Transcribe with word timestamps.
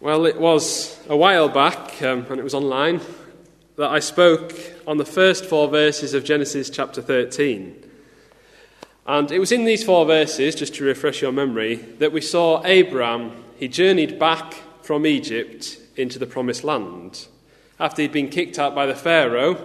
Well, 0.00 0.26
it 0.26 0.38
was 0.38 0.96
a 1.08 1.16
while 1.16 1.48
back, 1.48 2.00
um, 2.02 2.24
and 2.30 2.38
it 2.38 2.44
was 2.44 2.54
online, 2.54 3.00
that 3.74 3.90
I 3.90 3.98
spoke 3.98 4.54
on 4.86 4.96
the 4.96 5.04
first 5.04 5.44
four 5.44 5.66
verses 5.66 6.14
of 6.14 6.22
Genesis 6.22 6.70
chapter 6.70 7.02
13. 7.02 7.74
And 9.08 9.32
it 9.32 9.40
was 9.40 9.50
in 9.50 9.64
these 9.64 9.82
four 9.82 10.06
verses, 10.06 10.54
just 10.54 10.76
to 10.76 10.84
refresh 10.84 11.20
your 11.20 11.32
memory, 11.32 11.74
that 11.98 12.12
we 12.12 12.20
saw 12.20 12.64
Abraham, 12.64 13.42
he 13.56 13.66
journeyed 13.66 14.20
back 14.20 14.54
from 14.82 15.04
Egypt 15.04 15.80
into 15.96 16.20
the 16.20 16.26
promised 16.26 16.62
land. 16.62 17.26
After 17.80 18.02
he'd 18.02 18.12
been 18.12 18.28
kicked 18.28 18.56
out 18.56 18.76
by 18.76 18.86
the 18.86 18.94
Pharaoh, 18.94 19.56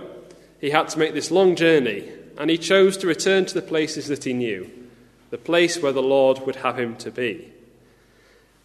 he 0.60 0.72
had 0.72 0.90
to 0.90 1.00
make 1.00 1.14
this 1.14 1.30
long 1.30 1.56
journey, 1.56 2.10
and 2.40 2.50
he 2.50 2.58
chose 2.58 2.98
to 2.98 3.08
return 3.08 3.46
to 3.46 3.54
the 3.54 3.62
places 3.62 4.08
that 4.08 4.24
he 4.24 4.34
knew, 4.34 4.68
the 5.30 5.38
place 5.38 5.80
where 5.80 5.94
the 5.94 6.02
Lord 6.02 6.40
would 6.40 6.56
have 6.56 6.80
him 6.80 6.96
to 6.98 7.12
be. 7.12 7.52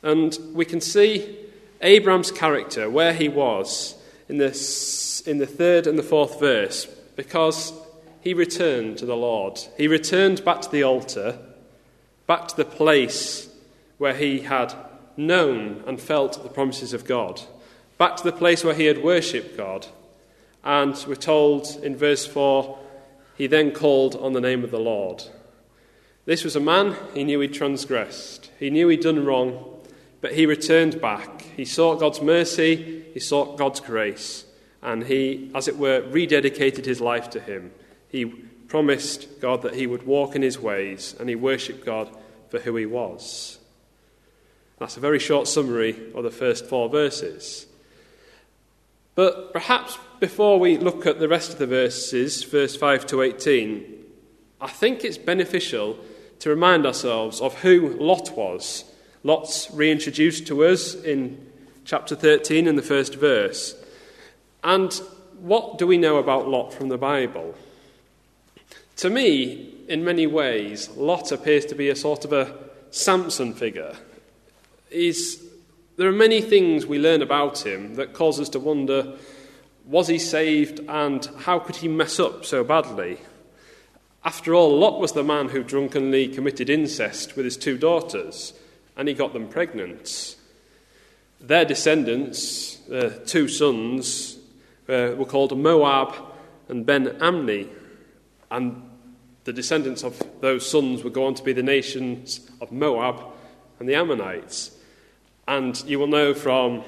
And 0.03 0.35
we 0.55 0.65
can 0.65 0.81
see 0.81 1.45
Abraham's 1.81 2.33
character, 2.33 2.91
where 2.91 3.13
he 3.13 3.29
was, 3.29 3.95
in 4.29 4.39
the, 4.39 5.23
in 5.27 5.39
the 5.39 5.47
third 5.47 5.87
and 5.87 5.99
the 5.99 6.03
fourth 6.03 6.41
verse, 6.41 6.87
because 7.17 7.73
he 8.21 8.35
returned 8.35 8.99
to 8.99 9.07
the 9.07 9.17
Lord. 9.17 9.59
He 9.77 9.89
returned 9.89 10.45
back 10.45 10.61
to 10.63 10.71
the 10.71 10.83
altar, 10.83 11.39
back 12.27 12.49
to 12.49 12.57
the 12.57 12.65
place 12.65 13.49
where 13.99 14.15
he 14.15 14.41
had 14.41 14.75
known 15.17 15.83
and 15.87 16.01
felt 16.01 16.43
the 16.43 16.49
promises 16.49 16.93
of 16.93 17.05
God, 17.05 17.41
back 17.97 18.17
to 18.17 18.25
the 18.25 18.33
place 18.33 18.65
where 18.65 18.75
he 18.75 18.87
had 18.87 19.03
worshipped 19.03 19.57
God. 19.57 19.87
And 20.65 21.03
we're 21.09 21.15
told 21.15 21.69
in 21.83 21.97
verse 21.97 22.27
4 22.27 22.79
he 23.37 23.47
then 23.47 23.73
called 23.73 24.17
on 24.17 24.33
the 24.33 24.41
name 24.41 24.65
of 24.65 24.71
the 24.71 24.81
Lord. 24.81 25.23
This 26.25 26.45
was 26.45 26.57
a 26.57 26.61
man, 26.61 26.97
he 27.15 27.25
knew 27.25 27.41
he'd 27.41 27.55
transgressed, 27.55 28.51
he 28.59 28.69
knew 28.69 28.89
he'd 28.89 29.01
done 29.01 29.25
wrong, 29.25 29.68
but 30.21 30.35
he 30.35 30.47
returned 30.47 31.01
back. 31.01 31.43
He 31.43 31.65
sought 31.65 32.01
God's 32.01 32.21
mercy, 32.21 33.05
he 33.15 33.21
sought 33.21 33.59
God's 33.59 33.81
grace, 33.81 34.45
and 34.83 35.05
he, 35.05 35.51
as 35.55 35.69
it 35.69 35.77
were, 35.77 36.03
rededicated 36.03 36.85
his 36.85 37.01
life 37.01 37.31
to 37.31 37.41
him. 37.41 37.73
He 38.09 38.25
promised 38.25 39.41
God 39.41 39.63
that 39.63 39.75
he 39.75 39.87
would 39.87 40.07
walk 40.07 40.35
in 40.35 40.43
his 40.43 40.59
ways, 40.59 41.15
and 41.19 41.29
he 41.29 41.35
worshipped 41.35 41.85
God 41.85 42.15
for 42.49 42.59
who 42.61 42.77
he 42.77 42.87
was. 42.87 43.59
That's 44.79 44.97
a 44.97 45.01
very 45.01 45.19
short 45.19 45.49
summary 45.49 46.13
of 46.15 46.25
the 46.25 46.31
first 46.31 46.67
four 46.67 46.89
verses. 46.89 47.67
But 49.15 49.53
perhaps 49.53 49.99
before 50.21 50.61
we 50.61 50.77
look 50.77 51.07
at 51.07 51.19
the 51.19 51.29
rest 51.29 51.53
of 51.53 51.59
the 51.59 51.67
verses, 51.67 52.45
verse 52.45 52.77
5 52.77 53.07
to 53.07 53.23
18, 53.23 53.95
I 54.61 54.69
think 54.69 55.05
it's 55.05 55.19
beneficial 55.19 55.99
to 56.39 56.51
remind 56.51 56.87
ourselves 56.87 57.41
of 57.41 57.55
who 57.63 57.97
Lot 57.99 58.37
was 58.37 58.85
Lot's 59.29 59.71
reintroduced 59.73 60.47
to 60.47 60.65
us 60.65 60.95
in 60.95 61.53
chapter 61.85 62.17
13 62.17 62.67
in 62.67 62.77
the 62.77 62.83
first 62.83 63.17
verse. 63.17 63.75
And 64.65 64.91
what 65.39 65.77
do 65.77 65.87
we 65.87 65.99
know 65.99 66.17
about 66.17 66.49
Lot 66.49 66.73
from 66.73 66.89
the 66.89 66.97
Bible? 66.97 67.55
To 68.97 69.11
me, 69.11 69.75
in 69.87 70.03
many 70.03 70.27
ways, 70.27 70.89
Lot 70.97 71.31
appears 71.31 71.67
to 71.67 71.75
be 71.75 71.91
a 71.91 71.95
sort 71.95 72.25
of 72.25 72.33
a 72.33 72.55
Samson 72.91 73.53
figure. 73.53 73.97
He's, 74.89 75.45
there 75.99 76.09
are 76.09 76.13
many 76.13 76.41
things 76.41 76.87
we 76.87 76.99
learn 76.99 77.21
about 77.21 77.67
him 77.67 77.97
that 77.97 78.15
cause 78.15 78.41
us 78.41 78.49
to 78.51 78.59
wonder 78.59 79.15
was 79.85 80.09
he 80.09 80.19
saved 80.19 80.81
and 80.89 81.29
how 81.41 81.59
could 81.59 81.77
he 81.77 81.89
mess 81.89 82.19
up 82.19 82.47
so 82.47 82.65
badly? 82.65 83.19
After 84.25 84.55
all, 84.55 84.79
Lot 84.79 85.01
was 85.01 85.13
the 85.13 85.23
man 85.23 85.51
who 85.51 85.63
drunkenly 85.63 86.29
committed 86.29 86.71
incest 86.71 87.37
with 87.37 87.45
his 87.45 87.59
two 87.59 87.77
daughters 87.77 88.55
and 88.99 89.09
he 89.09 89.15
got 89.15 89.33
them 89.33 89.49
pregnant. 89.49 90.37
Their 91.41 91.65
descendants, 91.65 92.87
uh, 92.91 93.21
two 93.25 93.47
sons, 93.47 94.37
uh, 94.89 95.15
were 95.17 95.25
called 95.25 95.57
Moab 95.57 96.15
and 96.69 96.85
Ben 96.85 97.07
Ammi, 97.21 97.69
and 98.51 98.83
the 99.45 99.53
descendants 99.53 100.03
of 100.03 100.21
those 100.41 100.69
sons 100.69 101.05
would 101.05 101.13
go 101.13 101.25
on 101.25 101.35
to 101.35 101.45
be 101.45 101.53
the 101.53 101.63
nations 101.63 102.41
of 102.61 102.73
Moab 102.73 103.23
and 103.79 103.89
the 103.89 103.95
Ammonites. 103.95 104.73
And 105.47 105.83
you 105.85 105.99
will 105.99 106.09
know 106.09 106.35
from 106.35 106.83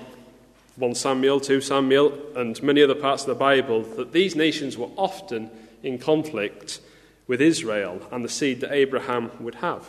1 0.76 0.94
Samuel, 0.94 1.40
2 1.40 1.60
Samuel, 1.60 2.18
and 2.34 2.60
many 2.62 2.82
other 2.82 2.94
parts 2.94 3.22
of 3.22 3.28
the 3.28 3.34
Bible 3.34 3.82
that 3.82 4.12
these 4.12 4.34
nations 4.34 4.76
were 4.76 4.90
often 4.96 5.50
in 5.82 5.98
conflict 5.98 6.80
with 7.26 7.40
Israel 7.40 8.02
and 8.10 8.24
the 8.24 8.28
seed 8.28 8.60
that 8.60 8.72
Abraham 8.72 9.30
would 9.38 9.56
have. 9.56 9.86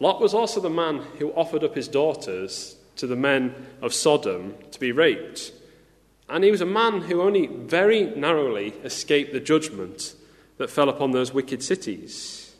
Lot 0.00 0.20
was 0.20 0.34
also 0.34 0.60
the 0.60 0.70
man 0.70 0.98
who 1.18 1.32
offered 1.32 1.64
up 1.64 1.74
his 1.74 1.88
daughters 1.88 2.76
to 2.96 3.06
the 3.06 3.16
men 3.16 3.54
of 3.82 3.92
Sodom 3.92 4.54
to 4.70 4.80
be 4.80 4.92
raped. 4.92 5.52
And 6.28 6.44
he 6.44 6.50
was 6.50 6.60
a 6.60 6.66
man 6.66 7.02
who 7.02 7.22
only 7.22 7.46
very 7.46 8.04
narrowly 8.04 8.74
escaped 8.84 9.32
the 9.32 9.40
judgment 9.40 10.14
that 10.58 10.70
fell 10.70 10.88
upon 10.88 11.12
those 11.12 11.32
wicked 11.32 11.62
cities. 11.62 12.54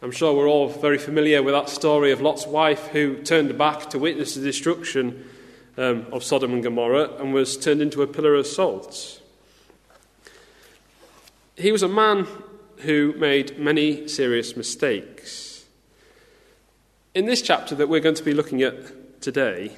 I'm 0.00 0.12
sure 0.12 0.32
we're 0.32 0.48
all 0.48 0.68
very 0.68 0.98
familiar 0.98 1.42
with 1.42 1.54
that 1.54 1.68
story 1.68 2.12
of 2.12 2.20
Lot's 2.20 2.46
wife 2.46 2.86
who 2.88 3.20
turned 3.22 3.58
back 3.58 3.90
to 3.90 3.98
witness 3.98 4.34
the 4.34 4.42
destruction 4.42 5.28
um, 5.76 6.06
of 6.12 6.22
Sodom 6.22 6.52
and 6.52 6.62
Gomorrah 6.62 7.10
and 7.18 7.34
was 7.34 7.56
turned 7.56 7.82
into 7.82 8.02
a 8.02 8.06
pillar 8.06 8.34
of 8.34 8.46
salt. 8.46 9.20
He 11.56 11.72
was 11.72 11.82
a 11.82 11.88
man 11.88 12.28
who 12.78 13.14
made 13.18 13.58
many 13.58 14.06
serious 14.06 14.56
mistakes. 14.56 15.47
In 17.18 17.26
this 17.26 17.42
chapter 17.42 17.74
that 17.74 17.88
we're 17.88 17.98
going 17.98 18.14
to 18.14 18.22
be 18.22 18.32
looking 18.32 18.62
at 18.62 19.20
today, 19.20 19.76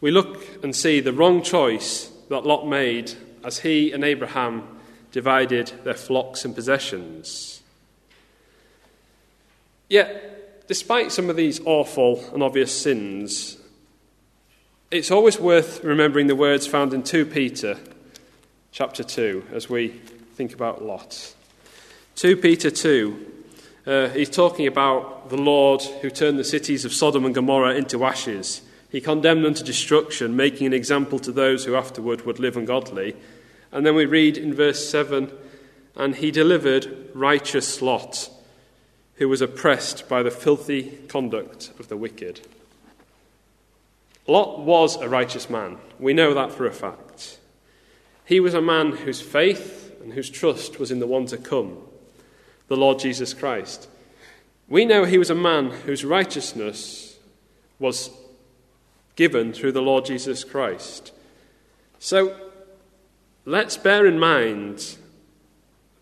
we 0.00 0.10
look 0.10 0.64
and 0.64 0.74
see 0.74 0.98
the 0.98 1.12
wrong 1.12 1.42
choice 1.42 2.10
that 2.28 2.44
Lot 2.44 2.66
made 2.66 3.12
as 3.44 3.60
he 3.60 3.92
and 3.92 4.02
Abraham 4.02 4.66
divided 5.12 5.70
their 5.84 5.94
flocks 5.94 6.44
and 6.44 6.52
possessions. 6.52 7.62
Yet, 9.88 10.66
despite 10.66 11.12
some 11.12 11.30
of 11.30 11.36
these 11.36 11.60
awful 11.64 12.28
and 12.34 12.42
obvious 12.42 12.76
sins, 12.76 13.56
it's 14.90 15.12
always 15.12 15.38
worth 15.38 15.84
remembering 15.84 16.26
the 16.26 16.34
words 16.34 16.66
found 16.66 16.92
in 16.92 17.04
2 17.04 17.26
Peter 17.26 17.78
chapter 18.72 19.04
2 19.04 19.44
as 19.52 19.70
we 19.70 19.86
think 20.34 20.52
about 20.52 20.82
Lot. 20.82 21.32
2 22.16 22.36
Peter 22.38 22.72
2 22.72 23.29
uh, 23.90 24.08
he's 24.10 24.30
talking 24.30 24.68
about 24.68 25.30
the 25.30 25.36
Lord 25.36 25.82
who 25.82 26.10
turned 26.10 26.38
the 26.38 26.44
cities 26.44 26.84
of 26.84 26.92
Sodom 26.92 27.24
and 27.24 27.34
Gomorrah 27.34 27.74
into 27.74 28.04
ashes. 28.04 28.62
He 28.88 29.00
condemned 29.00 29.44
them 29.44 29.54
to 29.54 29.64
destruction, 29.64 30.36
making 30.36 30.68
an 30.68 30.72
example 30.72 31.18
to 31.18 31.32
those 31.32 31.64
who 31.64 31.74
afterward 31.74 32.24
would 32.24 32.38
live 32.38 32.56
ungodly. 32.56 33.16
And 33.72 33.84
then 33.84 33.96
we 33.96 34.06
read 34.06 34.38
in 34.38 34.54
verse 34.54 34.88
7 34.88 35.32
And 35.96 36.14
he 36.14 36.30
delivered 36.30 37.10
righteous 37.14 37.82
Lot, 37.82 38.30
who 39.16 39.28
was 39.28 39.42
oppressed 39.42 40.08
by 40.08 40.22
the 40.22 40.30
filthy 40.30 40.98
conduct 41.08 41.72
of 41.80 41.88
the 41.88 41.96
wicked. 41.96 42.42
Lot 44.28 44.60
was 44.60 44.94
a 44.96 45.08
righteous 45.08 45.50
man. 45.50 45.78
We 45.98 46.14
know 46.14 46.32
that 46.32 46.52
for 46.52 46.64
a 46.64 46.72
fact. 46.72 47.40
He 48.24 48.38
was 48.38 48.54
a 48.54 48.62
man 48.62 48.92
whose 48.92 49.20
faith 49.20 49.96
and 50.00 50.12
whose 50.12 50.30
trust 50.30 50.78
was 50.78 50.92
in 50.92 51.00
the 51.00 51.08
one 51.08 51.26
to 51.26 51.36
come 51.36 51.78
the 52.70 52.76
Lord 52.76 53.00
Jesus 53.00 53.34
Christ. 53.34 53.88
We 54.68 54.84
know 54.84 55.04
he 55.04 55.18
was 55.18 55.28
a 55.28 55.34
man 55.34 55.70
whose 55.70 56.04
righteousness 56.04 57.18
was 57.80 58.10
given 59.16 59.52
through 59.52 59.72
the 59.72 59.82
Lord 59.82 60.04
Jesus 60.04 60.44
Christ. 60.44 61.12
So 61.98 62.36
let's 63.44 63.76
bear 63.76 64.06
in 64.06 64.20
mind 64.20 64.96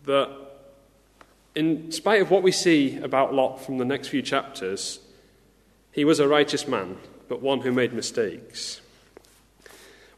that, 0.05 0.31
in 1.55 1.91
spite 1.91 2.21
of 2.21 2.31
what 2.31 2.43
we 2.43 2.53
see 2.53 2.99
about 2.99 3.33
Lot 3.33 3.65
from 3.65 3.79
the 3.79 3.87
next 3.87 4.09
few 4.09 4.21
chapters, 4.21 5.01
he 5.91 6.05
was 6.05 6.21
a 6.21 6.29
righteous 6.29 6.69
man, 6.69 6.99
but 7.31 7.41
one 7.41 7.63
who 7.63 7.73
made 7.73 7.95
mistakes. 7.95 8.83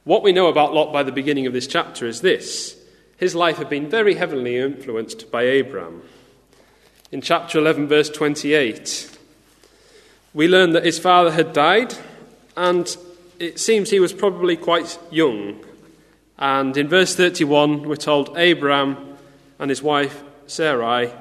What 0.02 0.24
we 0.24 0.32
know 0.32 0.48
about 0.48 0.74
Lot 0.74 0.92
by 0.92 1.04
the 1.04 1.12
beginning 1.12 1.46
of 1.46 1.52
this 1.52 1.68
chapter 1.68 2.08
is 2.08 2.22
this 2.22 2.76
his 3.16 3.36
life 3.36 3.58
had 3.58 3.68
been 3.68 3.88
very 3.88 4.14
heavily 4.14 4.56
influenced 4.56 5.30
by 5.30 5.44
Abraham 5.44 6.02
in 7.12 7.20
chapter 7.20 7.58
11, 7.58 7.88
verse 7.88 8.08
28, 8.08 9.18
we 10.32 10.46
learn 10.46 10.72
that 10.72 10.84
his 10.84 10.98
father 10.98 11.32
had 11.32 11.52
died, 11.52 11.94
and 12.56 12.96
it 13.40 13.58
seems 13.58 13.90
he 13.90 13.98
was 13.98 14.12
probably 14.12 14.56
quite 14.56 14.96
young. 15.10 15.64
And 16.38 16.76
in 16.76 16.88
verse 16.88 17.16
31, 17.16 17.88
we're 17.88 17.96
told 17.96 18.36
Abraham 18.38 19.16
and 19.58 19.70
his 19.70 19.82
wife 19.82 20.22
Sarai 20.46 21.12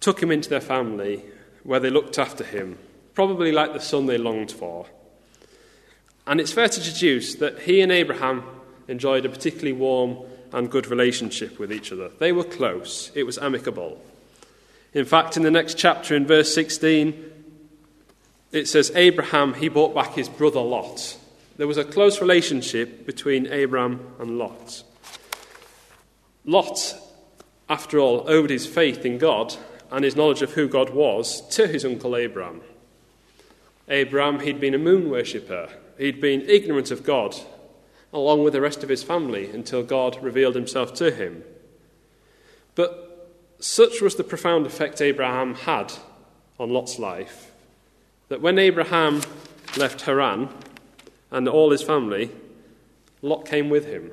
took 0.00 0.22
him 0.22 0.30
into 0.30 0.48
their 0.48 0.62
family, 0.62 1.22
where 1.62 1.80
they 1.80 1.90
looked 1.90 2.18
after 2.18 2.42
him, 2.42 2.78
probably 3.14 3.52
like 3.52 3.74
the 3.74 3.80
son 3.80 4.06
they 4.06 4.16
longed 4.16 4.50
for. 4.50 4.86
And 6.26 6.40
it's 6.40 6.52
fair 6.52 6.68
to 6.68 6.80
deduce 6.80 7.34
that 7.34 7.60
he 7.60 7.82
and 7.82 7.92
Abraham 7.92 8.44
enjoyed 8.88 9.26
a 9.26 9.28
particularly 9.28 9.74
warm 9.74 10.16
and 10.52 10.70
good 10.70 10.86
relationship 10.86 11.58
with 11.58 11.70
each 11.70 11.92
other. 11.92 12.08
They 12.18 12.32
were 12.32 12.44
close, 12.44 13.12
it 13.14 13.24
was 13.24 13.36
amicable. 13.36 14.00
In 14.92 15.04
fact, 15.04 15.36
in 15.36 15.42
the 15.44 15.50
next 15.50 15.78
chapter, 15.78 16.16
in 16.16 16.26
verse 16.26 16.52
16, 16.54 17.30
it 18.52 18.66
says 18.66 18.90
Abraham, 18.94 19.54
he 19.54 19.68
brought 19.68 19.94
back 19.94 20.14
his 20.14 20.28
brother 20.28 20.60
Lot. 20.60 21.16
There 21.56 21.68
was 21.68 21.76
a 21.76 21.84
close 21.84 22.20
relationship 22.20 23.06
between 23.06 23.46
Abraham 23.46 24.14
and 24.18 24.38
Lot. 24.38 24.82
Lot, 26.44 26.96
after 27.68 27.98
all, 27.98 28.24
owed 28.28 28.50
his 28.50 28.66
faith 28.66 29.04
in 29.04 29.18
God 29.18 29.54
and 29.90 30.04
his 30.04 30.16
knowledge 30.16 30.42
of 30.42 30.54
who 30.54 30.66
God 30.68 30.90
was 30.90 31.46
to 31.50 31.68
his 31.68 31.84
uncle 31.84 32.16
Abraham. 32.16 32.62
Abraham, 33.88 34.40
he'd 34.40 34.60
been 34.60 34.74
a 34.74 34.78
moon 34.78 35.10
worshipper, 35.10 35.68
he'd 35.98 36.20
been 36.20 36.42
ignorant 36.42 36.90
of 36.90 37.04
God, 37.04 37.36
along 38.12 38.42
with 38.42 38.52
the 38.52 38.60
rest 38.60 38.82
of 38.82 38.88
his 38.88 39.02
family, 39.02 39.50
until 39.50 39.82
God 39.82 40.20
revealed 40.22 40.54
himself 40.54 40.94
to 40.94 41.10
him. 41.10 41.44
But 42.74 43.09
such 43.60 44.00
was 44.00 44.16
the 44.16 44.24
profound 44.24 44.66
effect 44.66 45.00
Abraham 45.00 45.54
had 45.54 45.92
on 46.58 46.70
Lot's 46.70 46.98
life 46.98 47.52
that 48.28 48.40
when 48.40 48.58
Abraham 48.58 49.22
left 49.76 50.02
Haran 50.02 50.48
and 51.30 51.48
all 51.48 51.70
his 51.70 51.82
family, 51.82 52.30
Lot 53.22 53.44
came 53.44 53.68
with 53.68 53.86
him. 53.86 54.10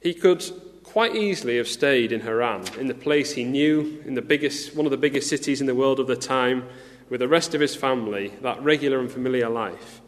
He 0.00 0.12
could 0.12 0.44
quite 0.82 1.16
easily 1.16 1.56
have 1.56 1.68
stayed 1.68 2.12
in 2.12 2.20
Haran, 2.20 2.64
in 2.78 2.88
the 2.88 2.94
place 2.94 3.32
he 3.32 3.44
knew, 3.44 4.02
in 4.04 4.14
the 4.14 4.22
biggest, 4.22 4.76
one 4.76 4.86
of 4.86 4.90
the 4.90 4.96
biggest 4.96 5.28
cities 5.28 5.60
in 5.60 5.66
the 5.66 5.74
world 5.74 5.98
of 5.98 6.06
the 6.06 6.16
time, 6.16 6.68
with 7.08 7.20
the 7.20 7.28
rest 7.28 7.54
of 7.54 7.60
his 7.60 7.74
family, 7.74 8.32
that 8.42 8.62
regular 8.62 8.98
and 8.98 9.10
familiar 9.10 9.48
life. 9.48 10.00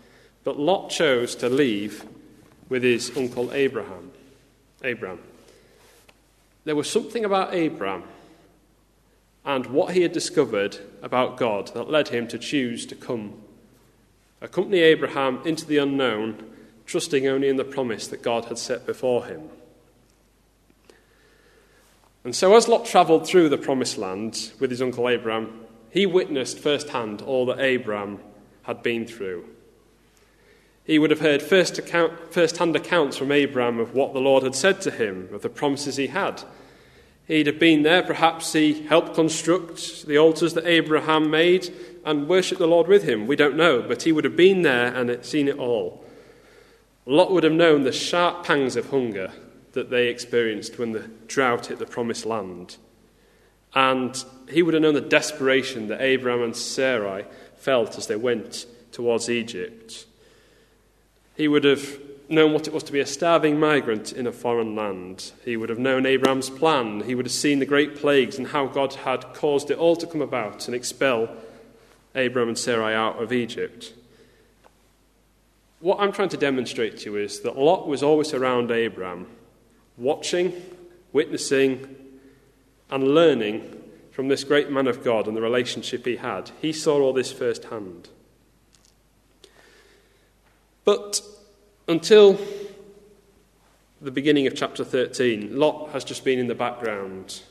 But 0.44 0.58
Lot 0.58 0.90
chose 0.90 1.34
to 1.36 1.48
leave 1.48 2.04
with 2.68 2.82
his 2.82 3.16
uncle 3.16 3.52
Abraham. 3.52 4.12
Abraham. 4.82 5.20
There 6.66 6.74
was 6.74 6.90
something 6.90 7.24
about 7.24 7.54
Abraham 7.54 8.02
and 9.44 9.66
what 9.66 9.94
he 9.94 10.02
had 10.02 10.10
discovered 10.10 10.76
about 11.00 11.36
God 11.36 11.68
that 11.74 11.88
led 11.88 12.08
him 12.08 12.26
to 12.26 12.40
choose 12.40 12.84
to 12.86 12.96
come, 12.96 13.34
accompany 14.40 14.80
Abraham 14.80 15.40
into 15.44 15.64
the 15.64 15.78
unknown, 15.78 16.42
trusting 16.84 17.24
only 17.28 17.48
in 17.48 17.56
the 17.56 17.62
promise 17.62 18.08
that 18.08 18.20
God 18.20 18.46
had 18.46 18.58
set 18.58 18.84
before 18.84 19.26
him. 19.26 19.48
And 22.24 22.34
so, 22.34 22.56
as 22.56 22.66
Lot 22.66 22.84
travelled 22.84 23.28
through 23.28 23.48
the 23.48 23.56
promised 23.56 23.96
land 23.96 24.50
with 24.58 24.70
his 24.70 24.82
uncle 24.82 25.08
Abraham, 25.08 25.60
he 25.90 26.04
witnessed 26.04 26.58
firsthand 26.58 27.22
all 27.22 27.46
that 27.46 27.60
Abraham 27.60 28.18
had 28.64 28.82
been 28.82 29.06
through. 29.06 29.44
He 30.86 31.00
would 31.00 31.10
have 31.10 31.20
heard 31.20 31.42
first 31.42 31.78
account, 31.78 32.32
first-hand 32.32 32.76
accounts 32.76 33.16
from 33.16 33.32
Abraham 33.32 33.80
of 33.80 33.92
what 33.92 34.12
the 34.12 34.20
Lord 34.20 34.44
had 34.44 34.54
said 34.54 34.80
to 34.82 34.90
him, 34.92 35.28
of 35.32 35.42
the 35.42 35.48
promises 35.48 35.96
he 35.96 36.06
had. 36.06 36.44
He'd 37.26 37.48
have 37.48 37.58
been 37.58 37.82
there, 37.82 38.04
perhaps 38.04 38.52
he 38.52 38.84
helped 38.84 39.14
construct 39.14 40.06
the 40.06 40.16
altars 40.16 40.54
that 40.54 40.64
Abraham 40.64 41.28
made 41.28 41.74
and 42.04 42.28
worshipped 42.28 42.60
the 42.60 42.68
Lord 42.68 42.86
with 42.86 43.02
him. 43.02 43.26
We 43.26 43.34
don't 43.34 43.56
know, 43.56 43.82
but 43.82 44.02
he 44.02 44.12
would 44.12 44.22
have 44.22 44.36
been 44.36 44.62
there 44.62 44.94
and 44.94 45.24
seen 45.24 45.48
it 45.48 45.58
all. 45.58 46.04
Lot 47.04 47.32
would 47.32 47.42
have 47.42 47.52
known 47.52 47.82
the 47.82 47.90
sharp 47.90 48.44
pangs 48.44 48.76
of 48.76 48.90
hunger 48.90 49.32
that 49.72 49.90
they 49.90 50.06
experienced 50.06 50.78
when 50.78 50.92
the 50.92 51.10
drought 51.26 51.66
hit 51.66 51.80
the 51.80 51.86
promised 51.86 52.26
land. 52.26 52.76
And 53.74 54.24
he 54.48 54.62
would 54.62 54.74
have 54.74 54.82
known 54.84 54.94
the 54.94 55.00
desperation 55.00 55.88
that 55.88 56.00
Abraham 56.00 56.42
and 56.42 56.56
Sarai 56.56 57.24
felt 57.56 57.98
as 57.98 58.06
they 58.06 58.16
went 58.16 58.66
towards 58.92 59.28
Egypt. 59.28 60.06
He 61.36 61.48
would 61.48 61.64
have 61.64 62.00
known 62.28 62.52
what 62.52 62.66
it 62.66 62.72
was 62.72 62.82
to 62.84 62.92
be 62.92 63.00
a 63.00 63.06
starving 63.06 63.58
migrant 63.60 64.12
in 64.12 64.26
a 64.26 64.32
foreign 64.32 64.74
land. 64.74 65.32
He 65.44 65.56
would 65.56 65.68
have 65.68 65.78
known 65.78 66.06
Abraham's 66.06 66.50
plan. 66.50 67.02
He 67.02 67.14
would 67.14 67.26
have 67.26 67.32
seen 67.32 67.58
the 67.58 67.66
great 67.66 67.96
plagues 67.96 68.38
and 68.38 68.48
how 68.48 68.66
God 68.66 68.94
had 68.94 69.34
caused 69.34 69.70
it 69.70 69.78
all 69.78 69.96
to 69.96 70.06
come 70.06 70.22
about 70.22 70.66
and 70.66 70.74
expel 70.74 71.28
Abraham 72.14 72.48
and 72.48 72.58
Sarai 72.58 72.94
out 72.94 73.22
of 73.22 73.32
Egypt. 73.32 73.92
What 75.80 76.00
I'm 76.00 76.10
trying 76.10 76.30
to 76.30 76.36
demonstrate 76.36 76.98
to 76.98 77.10
you 77.10 77.16
is 77.16 77.40
that 77.40 77.58
Lot 77.58 77.86
was 77.86 78.02
always 78.02 78.32
around 78.32 78.70
Abraham 78.70 79.26
watching, 79.96 80.52
witnessing, 81.12 81.94
and 82.90 83.14
learning 83.14 83.82
from 84.10 84.28
this 84.28 84.44
great 84.44 84.70
man 84.70 84.86
of 84.86 85.04
God 85.04 85.26
and 85.28 85.36
the 85.36 85.42
relationship 85.42 86.06
he 86.06 86.16
had. 86.16 86.50
He 86.62 86.72
saw 86.72 87.00
all 87.00 87.12
this 87.12 87.32
firsthand. 87.32 88.08
But 90.86 91.20
until 91.88 92.38
the 94.00 94.12
beginning 94.12 94.46
of 94.46 94.54
chapter 94.54 94.84
13, 94.84 95.58
Lot 95.58 95.90
has 95.90 96.04
just 96.04 96.24
been 96.24 96.38
in 96.38 96.46
the 96.46 96.54
background. 96.54 97.42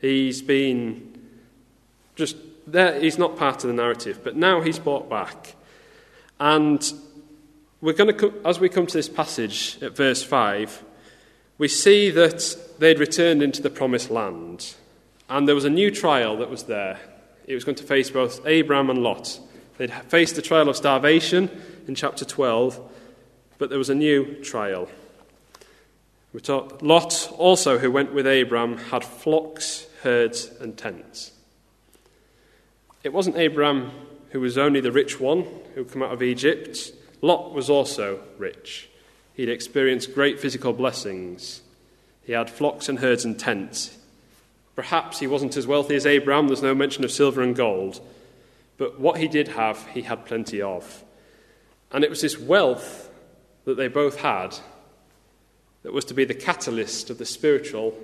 He's 0.00 0.42
been 0.42 1.16
just 2.16 2.36
there, 2.66 3.00
he's 3.00 3.16
not 3.16 3.36
part 3.36 3.62
of 3.62 3.68
the 3.68 3.74
narrative, 3.74 4.20
but 4.24 4.34
now 4.34 4.60
he's 4.60 4.80
brought 4.80 5.08
back. 5.08 5.54
And 6.40 6.92
we're 7.80 7.92
going 7.92 8.16
to, 8.18 8.34
as 8.44 8.58
we 8.58 8.68
come 8.68 8.86
to 8.86 8.96
this 8.96 9.08
passage 9.08 9.78
at 9.80 9.94
verse 9.94 10.24
5, 10.24 10.82
we 11.58 11.68
see 11.68 12.10
that 12.10 12.56
they'd 12.80 12.98
returned 12.98 13.40
into 13.40 13.62
the 13.62 13.70
promised 13.70 14.10
land, 14.10 14.74
and 15.28 15.46
there 15.46 15.54
was 15.54 15.64
a 15.64 15.70
new 15.70 15.92
trial 15.92 16.36
that 16.38 16.50
was 16.50 16.64
there. 16.64 16.98
It 17.46 17.54
was 17.54 17.62
going 17.62 17.76
to 17.76 17.84
face 17.84 18.10
both 18.10 18.44
Abraham 18.44 18.90
and 18.90 18.98
Lot. 18.98 19.38
They'd 19.78 19.92
faced 19.92 20.34
the 20.34 20.42
trial 20.42 20.68
of 20.68 20.76
starvation 20.76 21.50
in 21.86 21.94
chapter 21.94 22.24
12, 22.24 22.80
but 23.58 23.70
there 23.70 23.78
was 23.78 23.90
a 23.90 23.94
new 23.94 24.42
trial. 24.42 24.88
We 26.32 26.40
taught 26.40 26.82
Lot 26.82 27.30
also, 27.38 27.78
who 27.78 27.90
went 27.90 28.12
with 28.12 28.26
Abram, 28.26 28.76
had 28.76 29.04
flocks, 29.04 29.86
herds, 30.02 30.50
and 30.60 30.76
tents. 30.76 31.32
It 33.04 33.12
wasn't 33.12 33.38
Abram 33.38 33.92
who 34.30 34.40
was 34.40 34.58
only 34.58 34.80
the 34.80 34.90
rich 34.90 35.20
one 35.20 35.46
who 35.76 35.84
came 35.84 36.02
out 36.02 36.12
of 36.12 36.22
Egypt. 36.22 36.92
Lot 37.22 37.54
was 37.54 37.70
also 37.70 38.20
rich. 38.36 38.88
He'd 39.34 39.48
experienced 39.48 40.14
great 40.14 40.40
physical 40.40 40.72
blessings. 40.72 41.62
He 42.24 42.32
had 42.32 42.50
flocks 42.50 42.88
and 42.88 42.98
herds 42.98 43.24
and 43.24 43.38
tents. 43.38 43.96
Perhaps 44.74 45.20
he 45.20 45.28
wasn't 45.28 45.56
as 45.56 45.68
wealthy 45.68 45.94
as 45.94 46.04
Abraham, 46.04 46.48
there's 46.48 46.62
no 46.62 46.74
mention 46.74 47.04
of 47.04 47.12
silver 47.12 47.42
and 47.42 47.54
gold. 47.54 48.00
But 48.76 48.98
what 48.98 49.18
he 49.18 49.28
did 49.28 49.48
have, 49.48 49.86
he 49.88 50.02
had 50.02 50.26
plenty 50.26 50.60
of. 50.60 51.04
And 51.94 52.02
it 52.02 52.10
was 52.10 52.20
this 52.20 52.36
wealth 52.36 53.08
that 53.66 53.76
they 53.76 53.86
both 53.86 54.18
had 54.18 54.58
that 55.84 55.92
was 55.92 56.04
to 56.06 56.14
be 56.14 56.24
the 56.24 56.34
catalyst 56.34 57.08
of 57.08 57.18
the 57.18 57.24
spiritual 57.24 57.94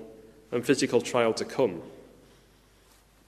and 0.52 0.64
physical 0.64 1.00
trial 1.00 1.34
to 1.34 1.44
come. 1.44 1.82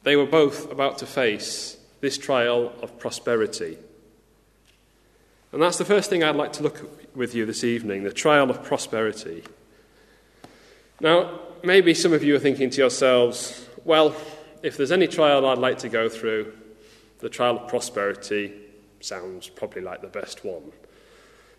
They 0.05 0.15
were 0.15 0.25
both 0.25 0.71
about 0.71 0.99
to 0.99 1.07
face 1.07 1.77
this 2.01 2.17
trial 2.17 2.73
of 2.81 2.97
prosperity. 3.01 3.77
And 5.51 5.61
that's 5.61 5.79
the 5.79 5.85
first 5.85 6.09
thing 6.09 6.23
I'd 6.23 6.37
like 6.37 6.53
to 6.55 6.63
look 6.63 7.17
with 7.17 7.35
you 7.35 7.45
this 7.45 7.65
evening 7.65 8.05
the 8.05 8.13
trial 8.13 8.49
of 8.49 8.63
prosperity. 8.63 9.43
Now, 11.01 11.41
maybe 11.65 11.93
some 11.93 12.13
of 12.13 12.23
you 12.23 12.37
are 12.37 12.41
thinking 12.41 12.71
to 12.71 12.79
yourselves, 12.79 13.67
well, 13.85 14.15
if 14.63 14.77
there's 14.77 14.93
any 14.93 15.09
trial 15.09 15.45
I'd 15.45 15.59
like 15.59 15.79
to 15.79 15.89
go 15.89 16.09
through, 16.09 16.53
the 17.19 17.29
trial 17.29 17.59
of 17.59 17.69
prosperity 17.69 18.53
sounds 19.05 19.49
probably 19.49 19.83
like 19.83 20.01
the 20.03 20.09
best 20.09 20.45
one. 20.45 20.73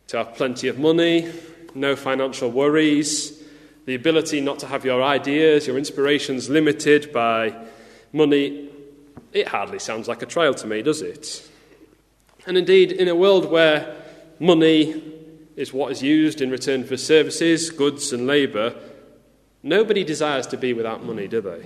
To 0.07 0.17
have 0.17 0.35
plenty 0.35 0.67
of 0.67 0.79
money, 0.79 1.31
no 1.75 1.95
financial 1.95 2.51
worries, 2.51 3.41
the 3.85 3.95
ability 3.95 4.41
not 4.41 4.59
to 4.59 4.67
have 4.67 4.85
your 4.85 5.03
ideas, 5.03 5.67
your 5.67 5.77
inspirations 5.77 6.49
limited 6.49 7.11
by 7.11 7.55
money, 8.11 8.69
it 9.31 9.47
hardly 9.47 9.79
sounds 9.79 10.07
like 10.07 10.21
a 10.21 10.25
trial 10.25 10.53
to 10.53 10.67
me, 10.67 10.81
does 10.81 11.01
it? 11.01 11.49
And 12.45 12.57
indeed, 12.57 12.91
in 12.91 13.07
a 13.07 13.15
world 13.15 13.49
where 13.49 13.95
money 14.39 15.01
is 15.55 15.73
what 15.73 15.91
is 15.91 16.01
used 16.01 16.41
in 16.41 16.49
return 16.49 16.83
for 16.83 16.97
services, 16.97 17.69
goods, 17.69 18.13
and 18.13 18.27
labour, 18.27 18.75
nobody 19.61 20.03
desires 20.03 20.47
to 20.47 20.57
be 20.57 20.73
without 20.73 21.03
money, 21.03 21.27
do 21.27 21.41
they? 21.41 21.65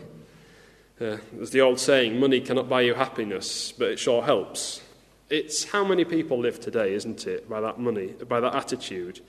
Uh, 1.00 1.17
there's 1.34 1.51
the 1.51 1.62
old 1.62 1.79
saying, 1.79 2.19
money 2.19 2.41
cannot 2.41 2.67
buy 2.67 2.81
you 2.81 2.93
happiness, 2.93 3.72
but 3.72 3.89
it 3.89 4.00
sure 4.00 4.24
helps. 4.24 4.81
It's 5.29 5.65
how 5.65 5.84
many 5.84 6.05
people 6.05 6.39
live 6.39 6.60
today, 6.60 6.93
isn't 6.93 7.27
it, 7.27 7.50
by 7.50 7.60
that 7.60 7.79
money, 7.79 8.13
by 8.27 8.39
that 8.39 8.55
attitude. 8.55 9.19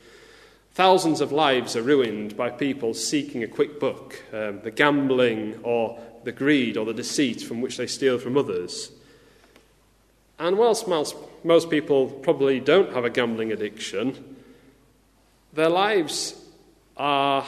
Thousands 0.73 1.21
of 1.21 1.33
lives 1.33 1.75
are 1.75 1.83
ruined 1.83 2.37
by 2.37 2.51
people 2.51 2.95
seeking 2.95 3.43
a 3.43 3.49
quick 3.49 3.81
buck, 3.81 4.15
um, 4.33 4.61
the 4.61 4.71
gambling 4.71 5.59
or 5.65 5.99
the 6.23 6.31
greed 6.31 6.77
or 6.77 6.85
the 6.85 6.95
deceit 6.95 7.43
from 7.43 7.61
which 7.61 7.77
they 7.77 7.89
steal 7.89 8.19
from 8.19 8.37
others. 8.37 8.93
And 10.39 10.57
whilst 10.57 10.87
most, 10.87 11.17
most 11.43 11.69
people 11.69 12.07
probably 12.07 12.61
don't 12.61 12.93
have 12.93 13.05
a 13.05 13.11
gambling 13.11 13.51
addiction, 13.51 14.37
their 15.53 15.69
lives 15.69 16.41
are 16.97 17.45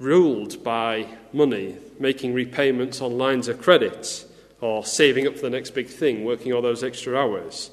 ruled 0.00 0.64
by 0.64 1.06
money, 1.32 1.76
making 2.00 2.34
repayments 2.34 3.00
on 3.00 3.16
lines 3.16 3.46
of 3.46 3.62
credit, 3.62 4.25
or 4.60 4.84
saving 4.84 5.26
up 5.26 5.34
for 5.34 5.42
the 5.42 5.50
next 5.50 5.70
big 5.70 5.88
thing, 5.88 6.24
working 6.24 6.52
all 6.52 6.62
those 6.62 6.82
extra 6.82 7.16
hours. 7.16 7.70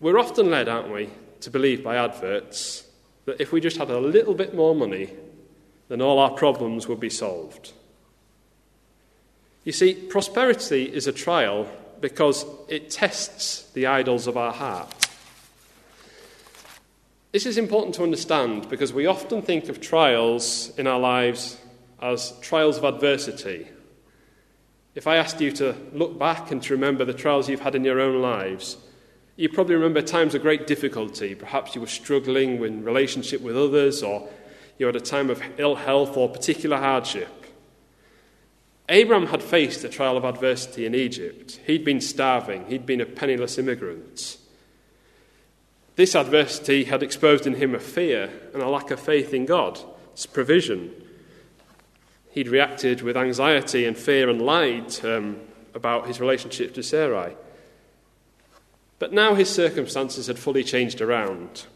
We're 0.00 0.18
often 0.18 0.50
led, 0.50 0.68
aren't 0.68 0.92
we, 0.92 1.10
to 1.40 1.50
believe 1.50 1.82
by 1.82 1.96
adverts 1.96 2.84
that 3.24 3.40
if 3.40 3.52
we 3.52 3.60
just 3.60 3.76
had 3.76 3.90
a 3.90 3.98
little 3.98 4.34
bit 4.34 4.54
more 4.54 4.74
money, 4.74 5.10
then 5.88 6.02
all 6.02 6.18
our 6.18 6.30
problems 6.30 6.88
would 6.88 7.00
be 7.00 7.10
solved. 7.10 7.72
You 9.64 9.72
see, 9.72 9.94
prosperity 9.94 10.84
is 10.84 11.06
a 11.06 11.12
trial 11.12 11.68
because 12.00 12.44
it 12.68 12.90
tests 12.90 13.70
the 13.72 13.86
idols 13.86 14.26
of 14.26 14.36
our 14.36 14.52
heart. 14.52 14.92
This 17.30 17.46
is 17.46 17.56
important 17.56 17.94
to 17.94 18.02
understand 18.02 18.68
because 18.68 18.92
we 18.92 19.06
often 19.06 19.40
think 19.40 19.68
of 19.68 19.80
trials 19.80 20.76
in 20.76 20.86
our 20.86 20.98
lives 20.98 21.58
as 22.00 22.38
trials 22.40 22.76
of 22.76 22.84
adversity. 22.84 23.68
If 24.94 25.06
I 25.06 25.16
asked 25.16 25.40
you 25.40 25.52
to 25.52 25.74
look 25.92 26.18
back 26.18 26.50
and 26.50 26.62
to 26.62 26.74
remember 26.74 27.04
the 27.04 27.14
trials 27.14 27.48
you've 27.48 27.60
had 27.60 27.74
in 27.74 27.84
your 27.84 28.00
own 28.00 28.20
lives, 28.20 28.76
you 29.36 29.48
probably 29.48 29.74
remember 29.74 30.02
times 30.02 30.34
of 30.34 30.42
great 30.42 30.66
difficulty. 30.66 31.34
Perhaps 31.34 31.74
you 31.74 31.80
were 31.80 31.86
struggling 31.86 32.62
in 32.62 32.84
relationship 32.84 33.40
with 33.40 33.56
others, 33.56 34.02
or 34.02 34.28
you 34.78 34.84
had 34.86 34.96
a 34.96 35.00
time 35.00 35.30
of 35.30 35.42
ill 35.56 35.76
health 35.76 36.16
or 36.16 36.28
particular 36.28 36.76
hardship. 36.76 37.28
Abraham 38.88 39.28
had 39.28 39.42
faced 39.42 39.84
a 39.84 39.88
trial 39.88 40.18
of 40.18 40.24
adversity 40.24 40.84
in 40.84 40.94
Egypt. 40.94 41.60
He'd 41.66 41.84
been 41.84 42.00
starving, 42.00 42.66
he'd 42.66 42.84
been 42.84 43.00
a 43.00 43.06
penniless 43.06 43.56
immigrant. 43.56 44.36
This 45.96 46.14
adversity 46.14 46.84
had 46.84 47.02
exposed 47.02 47.46
in 47.46 47.54
him 47.54 47.74
a 47.74 47.78
fear 47.78 48.30
and 48.52 48.62
a 48.62 48.68
lack 48.68 48.90
of 48.90 49.00
faith 49.00 49.32
in 49.32 49.46
God's 49.46 49.84
provision. 50.26 51.01
He'd 52.32 52.48
reacted 52.48 53.02
with 53.02 53.16
anxiety 53.16 53.84
and 53.84 53.96
fear 53.96 54.30
and 54.30 54.40
lied 54.40 55.04
um, 55.04 55.38
about 55.74 56.06
his 56.06 56.18
relationship 56.18 56.72
to 56.74 56.82
Sarai. 56.82 57.36
But 58.98 59.12
now 59.12 59.34
his 59.34 59.50
circumstances 59.50 60.28
had 60.28 60.38
fully 60.38 60.64
changed 60.64 61.02
around. 61.02 61.66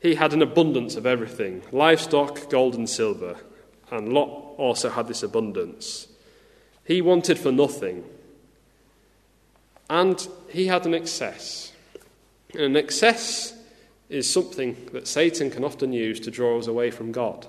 He 0.00 0.16
had 0.16 0.34
an 0.34 0.42
abundance 0.42 0.96
of 0.96 1.06
everything 1.06 1.62
livestock, 1.72 2.50
gold, 2.50 2.74
and 2.74 2.88
silver. 2.88 3.38
And 3.90 4.12
Lot 4.12 4.54
also 4.58 4.90
had 4.90 5.08
this 5.08 5.22
abundance. 5.22 6.08
He 6.84 7.00
wanted 7.00 7.38
for 7.38 7.52
nothing. 7.52 8.04
And 9.88 10.28
he 10.50 10.66
had 10.66 10.84
an 10.84 10.94
excess. 10.94 11.72
And 12.52 12.62
an 12.62 12.76
excess 12.76 13.54
is 14.10 14.30
something 14.30 14.76
that 14.92 15.08
Satan 15.08 15.50
can 15.50 15.64
often 15.64 15.92
use 15.92 16.20
to 16.20 16.30
draw 16.30 16.58
us 16.58 16.66
away 16.66 16.90
from 16.90 17.12
God. 17.12 17.46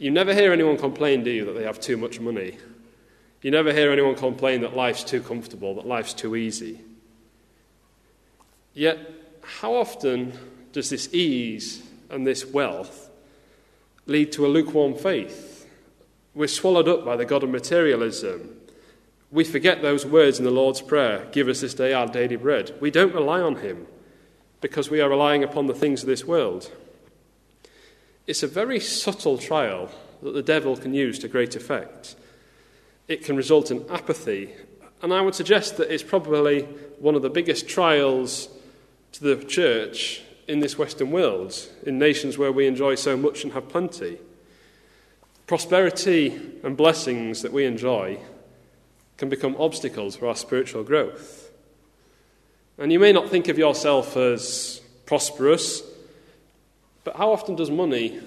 You 0.00 0.10
never 0.10 0.34
hear 0.34 0.52
anyone 0.52 0.76
complain, 0.76 1.22
do 1.22 1.30
you, 1.30 1.44
that 1.44 1.52
they 1.52 1.62
have 1.62 1.78
too 1.78 1.96
much 1.96 2.18
money? 2.18 2.58
You 3.42 3.52
never 3.52 3.72
hear 3.72 3.92
anyone 3.92 4.16
complain 4.16 4.62
that 4.62 4.74
life's 4.74 5.04
too 5.04 5.20
comfortable, 5.20 5.76
that 5.76 5.86
life's 5.86 6.14
too 6.14 6.34
easy. 6.34 6.80
Yet, 8.74 8.98
how 9.42 9.74
often 9.74 10.32
does 10.72 10.90
this 10.90 11.14
ease 11.14 11.82
and 12.10 12.26
this 12.26 12.44
wealth 12.44 13.10
lead 14.06 14.32
to 14.32 14.44
a 14.44 14.48
lukewarm 14.48 14.94
faith? 14.94 15.68
We're 16.34 16.48
swallowed 16.48 16.88
up 16.88 17.04
by 17.04 17.14
the 17.14 17.24
God 17.24 17.44
of 17.44 17.50
materialism 17.50 18.56
we 19.30 19.44
forget 19.44 19.80
those 19.80 20.04
words 20.04 20.38
in 20.38 20.44
the 20.44 20.50
Lord's 20.50 20.80
Prayer 20.80 21.26
Give 21.32 21.48
us 21.48 21.60
this 21.60 21.74
day 21.74 21.92
our 21.92 22.06
daily 22.06 22.36
bread. 22.36 22.74
We 22.80 22.90
don't 22.90 23.14
rely 23.14 23.40
on 23.40 23.56
Him 23.56 23.86
because 24.60 24.90
we 24.90 25.00
are 25.00 25.08
relying 25.08 25.44
upon 25.44 25.66
the 25.66 25.74
things 25.74 26.02
of 26.02 26.08
this 26.08 26.24
world. 26.24 26.70
It's 28.30 28.44
a 28.44 28.46
very 28.46 28.78
subtle 28.78 29.38
trial 29.38 29.90
that 30.22 30.34
the 30.34 30.42
devil 30.42 30.76
can 30.76 30.94
use 30.94 31.18
to 31.18 31.26
great 31.26 31.56
effect. 31.56 32.14
It 33.08 33.24
can 33.24 33.34
result 33.34 33.72
in 33.72 33.84
apathy, 33.90 34.50
and 35.02 35.12
I 35.12 35.20
would 35.20 35.34
suggest 35.34 35.78
that 35.78 35.92
it's 35.92 36.04
probably 36.04 36.62
one 37.00 37.16
of 37.16 37.22
the 37.22 37.28
biggest 37.28 37.68
trials 37.68 38.48
to 39.14 39.24
the 39.24 39.44
church 39.44 40.22
in 40.46 40.60
this 40.60 40.78
Western 40.78 41.10
world, 41.10 41.56
in 41.84 41.98
nations 41.98 42.38
where 42.38 42.52
we 42.52 42.68
enjoy 42.68 42.94
so 42.94 43.16
much 43.16 43.42
and 43.42 43.52
have 43.52 43.68
plenty. 43.68 44.18
Prosperity 45.48 46.40
and 46.62 46.76
blessings 46.76 47.42
that 47.42 47.52
we 47.52 47.64
enjoy 47.64 48.16
can 49.16 49.28
become 49.28 49.56
obstacles 49.58 50.14
for 50.14 50.28
our 50.28 50.36
spiritual 50.36 50.84
growth. 50.84 51.50
And 52.78 52.92
you 52.92 53.00
may 53.00 53.10
not 53.10 53.28
think 53.28 53.48
of 53.48 53.58
yourself 53.58 54.16
as 54.16 54.80
prosperous, 55.04 55.82
but 57.10 57.16
how 57.16 57.32
often 57.32 57.56
does 57.56 57.72
money, 57.72 58.20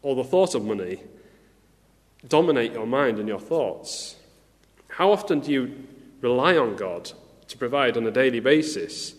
or 0.00 0.14
the 0.14 0.22
thought 0.22 0.54
of 0.54 0.64
money, 0.64 1.00
dominate 2.28 2.72
your 2.72 2.86
mind 2.86 3.18
and 3.18 3.26
your 3.26 3.40
thoughts? 3.40 4.14
How 4.86 5.10
often 5.10 5.40
do 5.40 5.50
you 5.50 5.84
rely 6.20 6.56
on 6.56 6.76
God 6.76 7.10
to 7.48 7.58
provide 7.58 7.96
on 7.96 8.06
a 8.06 8.12
daily 8.12 8.38
basis, 8.38 9.14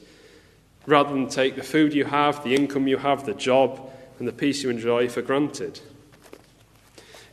rather 0.85 1.13
than 1.13 1.27
take 1.27 1.57
the 1.57 1.61
food 1.61 1.93
you 1.93 2.05
have, 2.05 2.41
the 2.45 2.55
income 2.55 2.87
you 2.87 2.95
have, 2.95 3.25
the 3.25 3.33
job, 3.33 3.91
and 4.17 4.25
the 4.25 4.31
peace 4.31 4.63
you 4.63 4.69
enjoy 4.69 5.09
for 5.09 5.21
granted? 5.21 5.81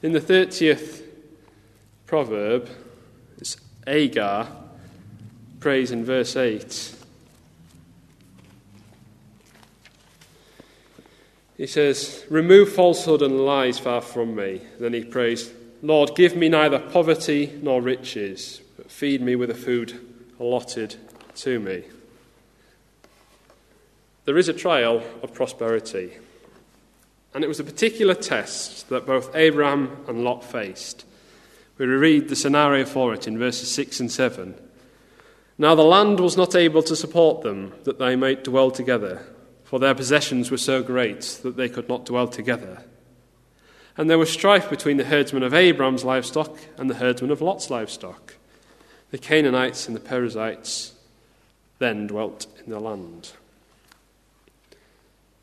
In 0.02 0.10
the 0.10 0.20
30th 0.20 1.04
proverb, 2.06 2.70
it's 3.38 3.56
Agur 3.86 4.48
prays 5.60 5.92
in 5.92 6.04
verse 6.04 6.34
8. 6.34 6.96
He 11.62 11.68
says, 11.68 12.24
Remove 12.28 12.72
falsehood 12.72 13.22
and 13.22 13.46
lies 13.46 13.78
far 13.78 14.00
from 14.00 14.34
me. 14.34 14.62
Then 14.80 14.94
he 14.94 15.04
prays, 15.04 15.52
Lord, 15.80 16.16
give 16.16 16.34
me 16.34 16.48
neither 16.48 16.80
poverty 16.80 17.56
nor 17.62 17.80
riches, 17.80 18.60
but 18.76 18.90
feed 18.90 19.22
me 19.22 19.36
with 19.36 19.48
the 19.48 19.54
food 19.54 20.00
allotted 20.40 20.96
to 21.36 21.60
me. 21.60 21.84
There 24.24 24.36
is 24.36 24.48
a 24.48 24.52
trial 24.52 25.04
of 25.22 25.34
prosperity, 25.34 26.14
and 27.32 27.44
it 27.44 27.48
was 27.48 27.60
a 27.60 27.64
particular 27.64 28.16
test 28.16 28.88
that 28.88 29.06
both 29.06 29.32
Abraham 29.32 29.98
and 30.08 30.24
Lot 30.24 30.42
faced. 30.42 31.04
We 31.78 31.86
read 31.86 32.28
the 32.28 32.34
scenario 32.34 32.84
for 32.84 33.14
it 33.14 33.28
in 33.28 33.38
verses 33.38 33.70
6 33.70 34.00
and 34.00 34.10
7. 34.10 34.56
Now 35.58 35.76
the 35.76 35.82
land 35.82 36.18
was 36.18 36.36
not 36.36 36.56
able 36.56 36.82
to 36.82 36.96
support 36.96 37.42
them, 37.42 37.72
that 37.84 38.00
they 38.00 38.16
might 38.16 38.42
dwell 38.42 38.72
together, 38.72 39.24
for 39.72 39.78
their 39.78 39.94
possessions 39.94 40.50
were 40.50 40.58
so 40.58 40.82
great 40.82 41.22
that 41.42 41.56
they 41.56 41.66
could 41.66 41.88
not 41.88 42.04
dwell 42.04 42.28
together. 42.28 42.84
And 43.96 44.10
there 44.10 44.18
was 44.18 44.30
strife 44.30 44.68
between 44.68 44.98
the 44.98 45.04
herdsmen 45.04 45.42
of 45.42 45.54
Abram's 45.54 46.04
livestock 46.04 46.58
and 46.76 46.90
the 46.90 46.96
herdsmen 46.96 47.30
of 47.30 47.40
Lot's 47.40 47.70
livestock. 47.70 48.34
The 49.12 49.16
Canaanites 49.16 49.86
and 49.86 49.96
the 49.96 50.00
Perizzites 50.00 50.92
then 51.78 52.06
dwelt 52.06 52.48
in 52.62 52.70
the 52.70 52.80
land. 52.80 53.32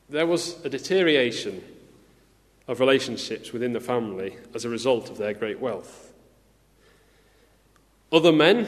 There 0.07 0.27
was 0.27 0.63
a 0.63 0.69
deterioration 0.69 1.63
of 2.67 2.79
relationships 2.79 3.51
within 3.51 3.73
the 3.73 3.79
family 3.79 4.37
as 4.53 4.63
a 4.63 4.69
result 4.69 5.09
of 5.09 5.17
their 5.17 5.33
great 5.33 5.59
wealth. 5.59 6.13
Other 8.11 8.31
men, 8.31 8.67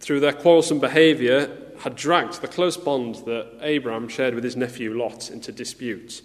through 0.00 0.20
their 0.20 0.32
quarrelsome 0.32 0.80
behaviour, 0.80 1.54
had 1.80 1.96
dragged 1.96 2.40
the 2.40 2.48
close 2.48 2.76
bond 2.76 3.16
that 3.26 3.58
Abram 3.60 4.08
shared 4.08 4.34
with 4.34 4.44
his 4.44 4.56
nephew 4.56 4.94
Lot 4.94 5.30
into 5.30 5.52
dispute. 5.52 6.22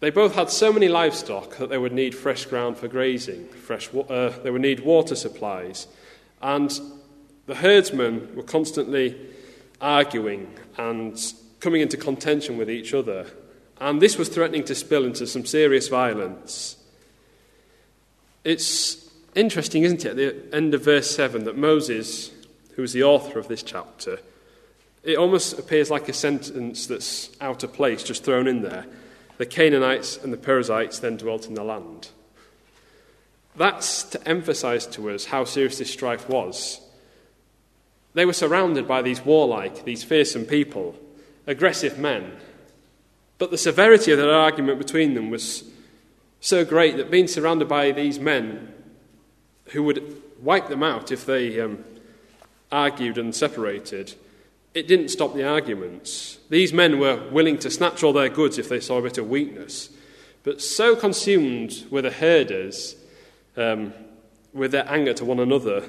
They 0.00 0.10
both 0.10 0.34
had 0.34 0.50
so 0.50 0.72
many 0.72 0.88
livestock 0.88 1.56
that 1.56 1.70
they 1.70 1.78
would 1.78 1.92
need 1.92 2.14
fresh 2.14 2.44
ground 2.44 2.76
for 2.76 2.88
grazing, 2.88 3.48
fresh 3.48 3.88
uh, 3.94 4.30
they 4.42 4.50
would 4.50 4.62
need 4.62 4.80
water 4.80 5.16
supplies, 5.16 5.86
and 6.42 6.78
the 7.46 7.54
herdsmen 7.54 8.34
were 8.36 8.42
constantly 8.42 9.16
arguing 9.80 10.52
and 10.76 11.18
coming 11.60 11.80
into 11.80 11.96
contention 11.96 12.58
with 12.58 12.70
each 12.70 12.92
other, 12.92 13.26
and 13.80 14.00
this 14.00 14.18
was 14.18 14.28
threatening 14.28 14.64
to 14.64 14.74
spill 14.74 15.04
into 15.04 15.26
some 15.26 15.46
serious 15.46 15.88
violence. 15.88 16.76
It's 18.44 19.10
interesting, 19.34 19.82
isn't 19.82 20.04
it, 20.04 20.10
at 20.10 20.16
the 20.16 20.56
end 20.56 20.74
of 20.74 20.84
verse 20.84 21.10
7 21.10 21.44
that 21.44 21.56
Moses, 21.56 22.30
who 22.76 22.82
is 22.82 22.92
the 22.92 23.02
author 23.02 23.38
of 23.38 23.48
this 23.48 23.62
chapter, 23.62 24.18
it 25.02 25.16
almost 25.16 25.58
appears 25.58 25.90
like 25.90 26.08
a 26.08 26.12
sentence 26.12 26.86
that's 26.86 27.30
out 27.40 27.62
of 27.62 27.72
place, 27.72 28.02
just 28.02 28.24
thrown 28.24 28.46
in 28.46 28.62
there. 28.62 28.86
The 29.38 29.46
Canaanites 29.46 30.22
and 30.22 30.32
the 30.32 30.36
Perizzites 30.38 30.98
then 30.98 31.16
dwelt 31.16 31.46
in 31.46 31.54
the 31.54 31.64
land. 31.64 32.08
That's 33.56 34.02
to 34.04 34.28
emphasize 34.28 34.86
to 34.88 35.10
us 35.10 35.26
how 35.26 35.44
serious 35.44 35.78
this 35.78 35.90
strife 35.90 36.28
was. 36.28 36.80
They 38.14 38.26
were 38.26 38.32
surrounded 38.32 38.86
by 38.88 39.02
these 39.02 39.24
warlike, 39.24 39.84
these 39.84 40.04
fearsome 40.04 40.44
people, 40.44 40.94
aggressive 41.46 41.98
men. 41.98 42.32
But 43.38 43.50
the 43.50 43.58
severity 43.58 44.12
of 44.12 44.18
their 44.18 44.32
argument 44.32 44.78
between 44.78 45.14
them 45.14 45.30
was 45.30 45.64
so 46.40 46.64
great 46.64 46.96
that 46.96 47.10
being 47.10 47.28
surrounded 47.28 47.68
by 47.68 47.92
these 47.92 48.18
men 48.18 48.72
who 49.66 49.82
would 49.82 50.22
wipe 50.42 50.68
them 50.68 50.82
out 50.82 51.12
if 51.12 51.26
they 51.26 51.60
um, 51.60 51.84
argued 52.70 53.18
and 53.18 53.34
separated, 53.34 54.14
it 54.74 54.86
didn't 54.86 55.08
stop 55.08 55.34
the 55.34 55.46
arguments. 55.46 56.38
These 56.50 56.72
men 56.72 56.98
were 56.98 57.28
willing 57.30 57.58
to 57.58 57.70
snatch 57.70 58.02
all 58.02 58.12
their 58.12 58.28
goods 58.28 58.58
if 58.58 58.68
they 58.68 58.80
saw 58.80 58.98
a 58.98 59.02
bit 59.02 59.18
of 59.18 59.28
weakness. 59.28 59.90
But 60.42 60.60
so 60.60 60.94
consumed 60.94 61.86
were 61.90 62.02
the 62.02 62.10
herders 62.10 62.96
um, 63.56 63.92
with 64.52 64.72
their 64.72 64.88
anger 64.88 65.14
to 65.14 65.24
one 65.24 65.40
another 65.40 65.88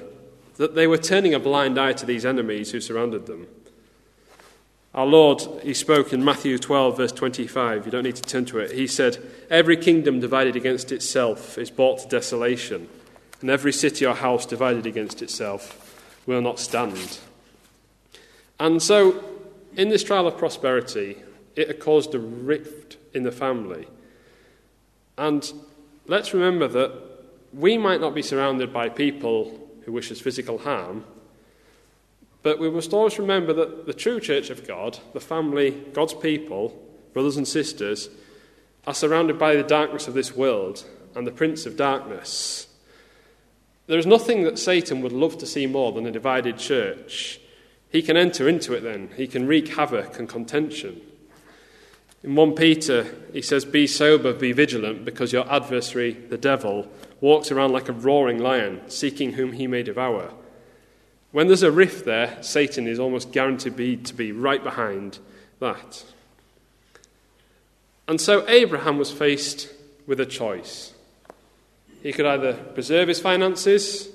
that 0.56 0.74
they 0.74 0.86
were 0.86 0.98
turning 0.98 1.34
a 1.34 1.38
blind 1.38 1.78
eye 1.78 1.92
to 1.92 2.06
these 2.06 2.26
enemies 2.26 2.72
who 2.72 2.80
surrounded 2.80 3.26
them. 3.26 3.46
Our 4.94 5.06
Lord, 5.06 5.42
He 5.62 5.74
spoke 5.74 6.12
in 6.12 6.24
Matthew 6.24 6.58
12, 6.58 6.96
verse 6.96 7.12
25. 7.12 7.84
You 7.84 7.92
don't 7.92 8.02
need 8.02 8.16
to 8.16 8.22
turn 8.22 8.46
to 8.46 8.58
it. 8.58 8.72
He 8.72 8.86
said, 8.86 9.18
Every 9.50 9.76
kingdom 9.76 10.18
divided 10.18 10.56
against 10.56 10.90
itself 10.90 11.58
is 11.58 11.70
brought 11.70 12.00
to 12.00 12.08
desolation 12.08 12.88
and 13.40 13.50
every 13.50 13.72
city 13.72 14.04
or 14.04 14.14
house 14.14 14.46
divided 14.46 14.86
against 14.86 15.22
itself 15.22 15.87
will 16.28 16.42
not 16.42 16.60
stand. 16.60 17.18
And 18.60 18.82
so, 18.82 19.24
in 19.76 19.88
this 19.88 20.04
trial 20.04 20.26
of 20.26 20.36
prosperity, 20.36 21.16
it 21.56 21.68
had 21.68 21.80
caused 21.80 22.14
a 22.14 22.18
rift 22.18 22.98
in 23.14 23.22
the 23.22 23.32
family. 23.32 23.88
And 25.16 25.50
let's 26.06 26.34
remember 26.34 26.68
that 26.68 26.92
we 27.52 27.78
might 27.78 28.00
not 28.00 28.14
be 28.14 28.22
surrounded 28.22 28.72
by 28.72 28.90
people 28.90 29.58
who 29.84 29.92
wish 29.92 30.12
us 30.12 30.20
physical 30.20 30.58
harm, 30.58 31.04
but 32.42 32.58
we 32.58 32.70
must 32.70 32.92
always 32.92 33.18
remember 33.18 33.54
that 33.54 33.86
the 33.86 33.94
true 33.94 34.20
church 34.20 34.50
of 34.50 34.66
God, 34.66 34.98
the 35.14 35.20
family, 35.20 35.70
God's 35.94 36.14
people, 36.14 36.78
brothers 37.14 37.38
and 37.38 37.48
sisters, 37.48 38.10
are 38.86 38.94
surrounded 38.94 39.38
by 39.38 39.56
the 39.56 39.62
darkness 39.62 40.06
of 40.06 40.14
this 40.14 40.36
world 40.36 40.84
and 41.14 41.26
the 41.26 41.32
prince 41.32 41.64
of 41.64 41.76
darkness. 41.76 42.67
There 43.88 43.98
is 43.98 44.06
nothing 44.06 44.44
that 44.44 44.58
Satan 44.58 45.00
would 45.00 45.12
love 45.12 45.38
to 45.38 45.46
see 45.46 45.66
more 45.66 45.92
than 45.92 46.06
a 46.06 46.12
divided 46.12 46.58
church. 46.58 47.40
He 47.90 48.02
can 48.02 48.18
enter 48.18 48.46
into 48.46 48.74
it 48.74 48.82
then, 48.82 49.10
he 49.16 49.26
can 49.26 49.46
wreak 49.46 49.68
havoc 49.68 50.18
and 50.18 50.28
contention. 50.28 51.00
In 52.22 52.34
1 52.34 52.54
Peter, 52.54 53.06
he 53.32 53.40
says, 53.40 53.64
Be 53.64 53.86
sober, 53.86 54.34
be 54.34 54.52
vigilant, 54.52 55.04
because 55.04 55.32
your 55.32 55.50
adversary, 55.50 56.12
the 56.12 56.36
devil, 56.36 56.86
walks 57.22 57.50
around 57.50 57.72
like 57.72 57.88
a 57.88 57.92
roaring 57.92 58.38
lion, 58.38 58.82
seeking 58.90 59.32
whom 59.32 59.52
he 59.52 59.66
may 59.66 59.82
devour. 59.82 60.32
When 61.32 61.46
there's 61.46 61.62
a 61.62 61.72
rift 61.72 62.04
there, 62.04 62.42
Satan 62.42 62.86
is 62.86 62.98
almost 62.98 63.32
guaranteed 63.32 64.04
to 64.04 64.14
be 64.14 64.32
right 64.32 64.62
behind 64.62 65.18
that. 65.60 66.04
And 68.06 68.20
so 68.20 68.46
Abraham 68.48 68.98
was 68.98 69.12
faced 69.12 69.72
with 70.06 70.20
a 70.20 70.26
choice. 70.26 70.92
He 72.02 72.12
could 72.12 72.26
either 72.26 72.54
preserve 72.54 73.08
his 73.08 73.20
finances 73.20 74.08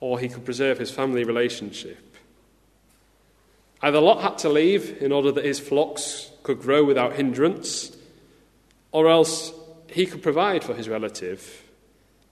or 0.00 0.18
he 0.18 0.28
could 0.28 0.44
preserve 0.44 0.78
his 0.78 0.90
family 0.90 1.24
relationship. 1.24 1.98
Either 3.82 4.00
Lot 4.00 4.22
had 4.22 4.38
to 4.38 4.48
leave 4.48 5.02
in 5.02 5.12
order 5.12 5.30
that 5.32 5.44
his 5.44 5.60
flocks 5.60 6.30
could 6.42 6.60
grow 6.60 6.84
without 6.84 7.14
hindrance, 7.14 7.94
or 8.92 9.08
else 9.08 9.52
he 9.88 10.06
could 10.06 10.22
provide 10.22 10.64
for 10.64 10.74
his 10.74 10.88
relative 10.88 11.64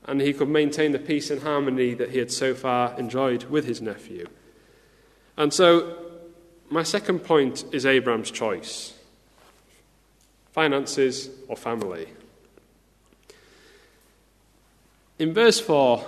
and 0.04 0.20
he 0.20 0.32
could 0.32 0.48
maintain 0.48 0.92
the 0.92 0.98
peace 0.98 1.30
and 1.30 1.42
harmony 1.42 1.94
that 1.94 2.10
he 2.10 2.18
had 2.18 2.30
so 2.30 2.54
far 2.54 2.98
enjoyed 2.98 3.44
with 3.44 3.64
his 3.64 3.80
nephew. 3.80 4.26
And 5.36 5.52
so, 5.52 5.96
my 6.70 6.82
second 6.82 7.20
point 7.20 7.64
is 7.72 7.86
Abraham's 7.86 8.30
choice 8.30 8.94
finances 10.52 11.30
or 11.48 11.56
family. 11.56 12.06
In 15.22 15.32
verse 15.32 15.60
4, 15.60 16.04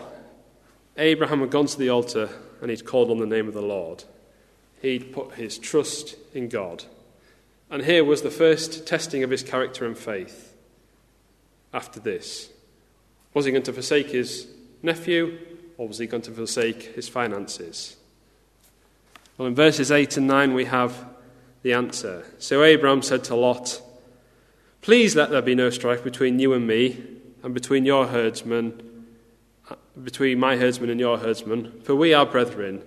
Abraham 0.97 1.39
had 1.39 1.53
gone 1.53 1.67
to 1.67 1.79
the 1.79 1.89
altar 1.89 2.29
and 2.61 2.69
he'd 2.69 2.85
called 2.85 3.13
on 3.13 3.19
the 3.19 3.27
name 3.27 3.47
of 3.47 3.55
the 3.55 3.63
Lord. 3.63 4.03
He'd 4.83 5.13
put 5.13 5.35
his 5.35 5.57
trust 5.57 6.17
in 6.35 6.49
God. 6.49 6.83
And 7.71 7.85
here 7.85 8.05
was 8.05 8.23
the 8.23 8.31
first 8.33 8.89
testing 8.89 9.23
of 9.23 9.31
his 9.31 9.45
character 9.45 9.87
and 9.87 9.97
faith 9.97 10.57
after 11.73 12.01
this. 12.01 12.51
Was 13.35 13.45
he 13.45 13.53
going 13.53 13.63
to 13.63 13.73
forsake 13.73 14.11
his 14.11 14.49
nephew 14.83 15.39
or 15.79 15.87
was 15.87 15.99
he 15.99 16.09
going 16.09 16.25
to 16.25 16.33
forsake 16.33 16.97
his 16.97 17.09
finances? 17.09 17.97
Well, 19.39 19.47
in 19.47 19.55
verses 19.55 19.93
8 19.93 20.17
and 20.17 20.27
9, 20.27 20.55
we 20.55 20.65
have 20.65 21.07
the 21.63 21.73
answer. 21.73 22.27
So 22.41 22.65
Abraham 22.65 23.01
said 23.01 23.23
to 23.25 23.37
Lot, 23.37 23.81
Please 24.83 25.15
let 25.15 25.31
there 25.31 25.41
be 25.41 25.55
no 25.55 25.71
strife 25.71 26.03
between 26.03 26.41
you 26.41 26.53
and 26.53 26.67
me, 26.67 27.01
and 27.45 27.55
between 27.55 27.85
your 27.85 28.09
herdsmen 28.09 28.91
between 30.03 30.41
my 30.41 30.57
herdsmen 30.57 30.91
and 30.91 31.01
your 31.01 31.19
herdsmen, 31.19 31.81
for 31.83 31.95
we 31.95 32.13
are 32.13 32.27
brethren. 32.27 32.83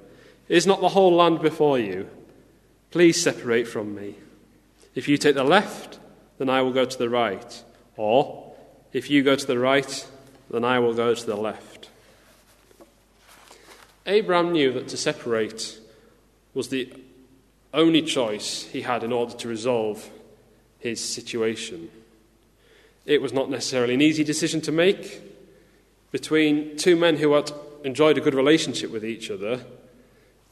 Is 0.50 0.68
not 0.68 0.82
the 0.82 0.90
whole 0.90 1.14
land 1.14 1.42
before 1.42 1.80
you? 1.80 2.10
Please 2.92 3.22
separate 3.22 3.68
from 3.68 3.96
me. 3.96 4.16
If 4.96 5.08
you 5.08 5.18
take 5.18 5.36
the 5.36 5.44
left, 5.44 6.00
then 6.38 6.50
I 6.50 6.62
will 6.62 6.74
go 6.74 6.86
to 6.86 6.98
the 6.98 7.10
right. 7.10 7.64
Or, 7.96 8.54
if 8.94 9.10
you 9.10 9.24
go 9.24 9.36
to 9.36 9.46
the 9.46 9.60
right, 9.60 10.08
then 10.50 10.64
I 10.64 10.80
will 10.80 10.94
go 10.94 11.14
to 11.14 11.26
the 11.26 11.36
left. 11.36 11.90
Abraham 14.06 14.54
knew 14.54 14.72
that 14.74 14.88
to 14.90 14.98
separate 14.98 15.80
was 16.54 16.70
the 16.70 16.92
only 17.74 18.02
choice 18.02 18.64
he 18.64 18.82
had 18.82 19.04
in 19.04 19.12
order 19.12 19.34
to 19.36 19.48
resolve 19.48 20.10
his 20.80 21.04
situation. 21.04 21.90
It 23.06 23.22
was 23.22 23.34
not 23.34 23.50
necessarily 23.50 23.94
an 23.94 24.02
easy 24.02 24.24
decision 24.24 24.62
to 24.62 24.72
make, 24.72 25.22
between 26.12 26.78
two 26.78 26.96
men 26.96 27.18
who 27.18 27.34
had 27.34 27.52
enjoyed 27.84 28.18
a 28.18 28.22
good 28.22 28.34
relationship 28.34 28.92
with 28.92 29.06
each 29.06 29.30
other 29.30 29.62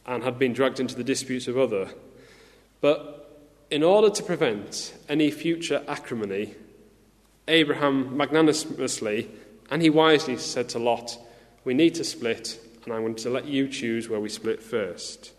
and 0.05 0.23
had 0.23 0.37
been 0.37 0.53
dragged 0.53 0.79
into 0.79 0.95
the 0.95 1.03
disputes 1.03 1.47
of 1.47 1.57
other. 1.57 1.89
But 2.81 3.43
in 3.71 3.83
order 3.83 4.09
to 4.09 4.23
prevent 4.23 4.93
any 5.09 5.31
future 5.31 5.83
acrimony, 5.87 6.55
Abraham 7.47 8.15
magnanimously 8.15 9.29
and 9.69 9.81
he 9.81 9.89
wisely 9.89 10.37
said 10.37 10.69
to 10.69 10.79
Lot, 10.79 11.17
We 11.63 11.73
need 11.73 11.95
to 11.95 12.03
split, 12.03 12.59
and 12.83 12.93
I'm 12.93 13.01
going 13.01 13.15
to 13.15 13.29
let 13.29 13.45
you 13.45 13.67
choose 13.67 14.07
where 14.07 14.19
we 14.19 14.29
split 14.29 14.61
first. 14.61 15.31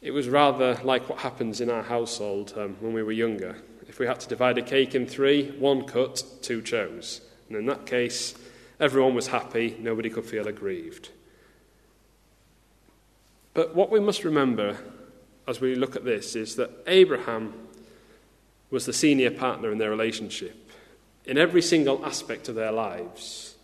It 0.00 0.12
was 0.12 0.28
rather 0.28 0.78
like 0.82 1.08
what 1.08 1.18
happens 1.18 1.60
in 1.60 1.70
our 1.70 1.82
household 1.82 2.54
um, 2.56 2.76
when 2.80 2.92
we 2.92 3.02
were 3.02 3.12
younger. 3.12 3.56
If 3.88 3.98
we 3.98 4.06
had 4.06 4.20
to 4.20 4.28
divide 4.28 4.58
a 4.58 4.62
cake 4.62 4.94
in 4.94 5.06
three, 5.06 5.50
one 5.58 5.84
cut, 5.84 6.22
two 6.42 6.62
chose. 6.62 7.20
And 7.48 7.56
in 7.56 7.66
that 7.66 7.86
case, 7.86 8.34
Everyone 8.78 9.14
was 9.14 9.28
happy, 9.28 9.76
nobody 9.78 10.10
could 10.10 10.26
feel 10.26 10.46
aggrieved. 10.46 11.10
But 13.54 13.74
what 13.74 13.90
we 13.90 14.00
must 14.00 14.24
remember 14.24 14.76
as 15.48 15.60
we 15.60 15.74
look 15.74 15.96
at 15.96 16.04
this 16.04 16.36
is 16.36 16.56
that 16.56 16.70
Abraham 16.86 17.54
was 18.70 18.84
the 18.84 18.92
senior 18.92 19.30
partner 19.30 19.70
in 19.70 19.78
their 19.78 19.90
relationship 19.90 20.70
in 21.24 21.38
every 21.38 21.62
single 21.62 22.04
aspect 22.04 22.48
of 22.48 22.54
their 22.54 22.72
lives. 22.72 23.54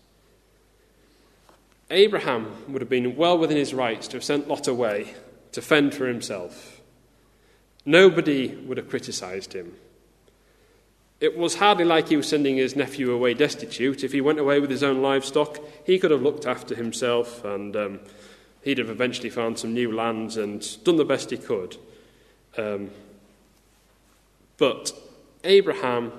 Abraham 1.90 2.56
would 2.68 2.80
have 2.80 2.88
been 2.88 3.16
well 3.16 3.36
within 3.36 3.56
his 3.56 3.74
rights 3.74 4.08
to 4.08 4.16
have 4.16 4.24
sent 4.24 4.48
Lot 4.48 4.66
away 4.66 5.14
to 5.52 5.60
fend 5.60 5.94
for 5.94 6.06
himself. 6.06 6.80
Nobody 7.84 8.48
would 8.48 8.78
have 8.78 8.88
criticized 8.88 9.52
him. 9.52 9.74
It 11.22 11.38
was 11.38 11.54
hardly 11.54 11.84
like 11.84 12.08
he 12.08 12.16
was 12.16 12.28
sending 12.28 12.56
his 12.56 12.74
nephew 12.74 13.12
away 13.12 13.34
destitute. 13.34 14.02
If 14.02 14.10
he 14.10 14.20
went 14.20 14.40
away 14.40 14.58
with 14.58 14.70
his 14.70 14.82
own 14.82 15.02
livestock, 15.02 15.60
he 15.86 16.00
could 16.00 16.10
have 16.10 16.20
looked 16.20 16.46
after 16.46 16.74
himself 16.74 17.44
and 17.44 17.76
um, 17.76 18.00
he'd 18.62 18.78
have 18.78 18.90
eventually 18.90 19.30
found 19.30 19.56
some 19.56 19.72
new 19.72 19.92
lands 19.92 20.36
and 20.36 20.82
done 20.82 20.96
the 20.96 21.04
best 21.04 21.30
he 21.30 21.36
could. 21.36 21.76
Um, 22.58 22.90
but 24.58 24.90
Abraham, 25.44 26.10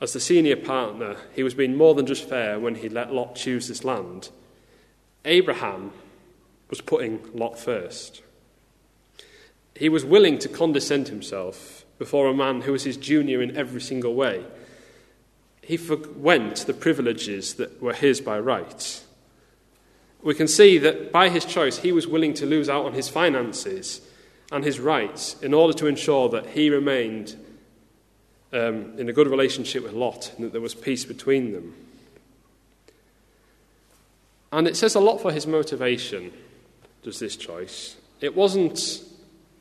as 0.00 0.14
the 0.14 0.20
senior 0.20 0.56
partner, 0.56 1.18
he 1.34 1.42
was 1.42 1.52
being 1.52 1.76
more 1.76 1.94
than 1.94 2.06
just 2.06 2.26
fair 2.26 2.58
when 2.58 2.76
he 2.76 2.88
let 2.88 3.12
Lot 3.12 3.34
choose 3.34 3.68
this 3.68 3.84
land. 3.84 4.30
Abraham 5.26 5.92
was 6.70 6.80
putting 6.80 7.20
Lot 7.34 7.58
first. 7.58 8.22
He 9.76 9.90
was 9.90 10.02
willing 10.02 10.38
to 10.38 10.48
condescend 10.48 11.08
himself 11.08 11.79
before 12.00 12.28
a 12.28 12.34
man 12.34 12.62
who 12.62 12.72
was 12.72 12.84
his 12.84 12.96
junior 12.96 13.42
in 13.42 13.54
every 13.54 13.80
single 13.80 14.14
way. 14.14 14.42
He 15.60 15.76
forwent 15.76 16.56
the 16.66 16.72
privileges 16.72 17.54
that 17.56 17.82
were 17.82 17.92
his 17.92 18.22
by 18.22 18.40
right. 18.40 19.02
We 20.22 20.34
can 20.34 20.48
see 20.48 20.78
that 20.78 21.12
by 21.12 21.28
his 21.28 21.44
choice, 21.44 21.76
he 21.76 21.92
was 21.92 22.06
willing 22.06 22.32
to 22.34 22.46
lose 22.46 22.70
out 22.70 22.86
on 22.86 22.94
his 22.94 23.10
finances 23.10 24.00
and 24.50 24.64
his 24.64 24.80
rights 24.80 25.36
in 25.42 25.52
order 25.52 25.74
to 25.74 25.88
ensure 25.88 26.30
that 26.30 26.46
he 26.46 26.70
remained 26.70 27.36
um, 28.54 28.98
in 28.98 29.10
a 29.10 29.12
good 29.12 29.28
relationship 29.28 29.82
with 29.82 29.92
Lot 29.92 30.32
and 30.36 30.46
that 30.46 30.52
there 30.52 30.60
was 30.62 30.74
peace 30.74 31.04
between 31.04 31.52
them. 31.52 31.74
And 34.52 34.66
it 34.66 34.76
says 34.76 34.94
a 34.94 35.00
lot 35.00 35.20
for 35.20 35.32
his 35.32 35.46
motivation, 35.46 36.32
does 37.02 37.18
this 37.18 37.36
choice. 37.36 37.96
It 38.22 38.34
wasn't 38.34 39.02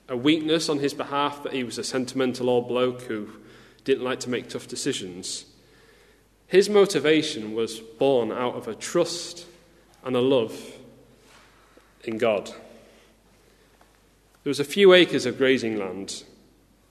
a 0.09 0.17
weakness 0.17 0.69
on 0.69 0.79
his 0.79 0.93
behalf 0.93 1.43
that 1.43 1.53
he 1.53 1.63
was 1.63 1.77
a 1.77 1.83
sentimental 1.83 2.49
old 2.49 2.67
bloke 2.67 3.03
who 3.03 3.29
didn't 3.85 4.03
like 4.03 4.19
to 4.21 4.29
make 4.29 4.49
tough 4.49 4.67
decisions. 4.67 5.45
His 6.47 6.67
motivation 6.67 7.53
was 7.53 7.79
born 7.79 8.31
out 8.31 8.55
of 8.55 8.67
a 8.67 8.73
trust 8.73 9.45
and 10.03 10.15
a 10.15 10.21
love 10.21 10.59
in 12.03 12.17
God. 12.17 12.47
There 14.43 14.49
was 14.49 14.59
a 14.59 14.65
few 14.65 14.93
acres 14.93 15.27
of 15.27 15.37
grazing 15.37 15.77
land. 15.77 16.23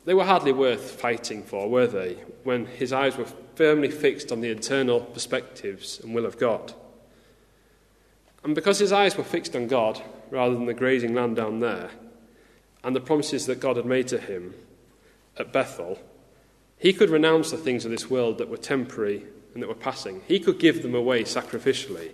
They 0.05 0.15
were 0.15 0.25
hardly 0.25 0.53
worth 0.53 1.01
fighting 1.01 1.43
for, 1.43 1.69
were 1.69 1.89
they, 1.89 2.15
when 2.45 2.67
his 2.67 2.93
eyes 2.93 3.17
were 3.17 3.27
firmly 3.57 3.91
fixed 3.91 4.31
on 4.31 4.41
the 4.41 4.51
eternal 4.51 5.01
perspectives 5.01 5.99
and 6.01 6.15
will 6.15 6.25
of 6.25 6.39
God. 6.39 6.73
And 8.45 8.55
because 8.55 8.79
his 8.79 8.93
eyes 8.93 9.17
were 9.17 9.25
fixed 9.25 9.57
on 9.57 9.67
God 9.67 10.01
rather 10.31 10.55
than 10.55 10.67
the 10.67 10.75
grazing 10.75 11.15
land 11.15 11.37
down 11.37 11.59
there, 11.59 11.91
and 12.85 12.95
the 12.95 13.01
promises 13.01 13.47
that 13.47 13.61
God 13.61 13.77
had 13.77 13.87
made 13.87 14.09
to 14.09 14.19
him 14.19 14.55
at 15.37 15.53
Bethel, 15.53 15.99
he 16.79 16.93
could 16.93 17.11
renounce 17.11 17.51
the 17.51 17.57
things 17.57 17.85
of 17.85 17.91
this 17.91 18.09
world 18.09 18.38
that 18.38 18.49
were 18.49 18.57
temporary 18.57 19.25
and 19.53 19.62
that 19.62 19.69
were 19.69 19.75
passing. 19.75 20.23
He 20.29 20.38
could 20.38 20.59
give 20.59 20.83
them 20.83 20.95
away 20.95 21.25
sacrificially. 21.25 22.12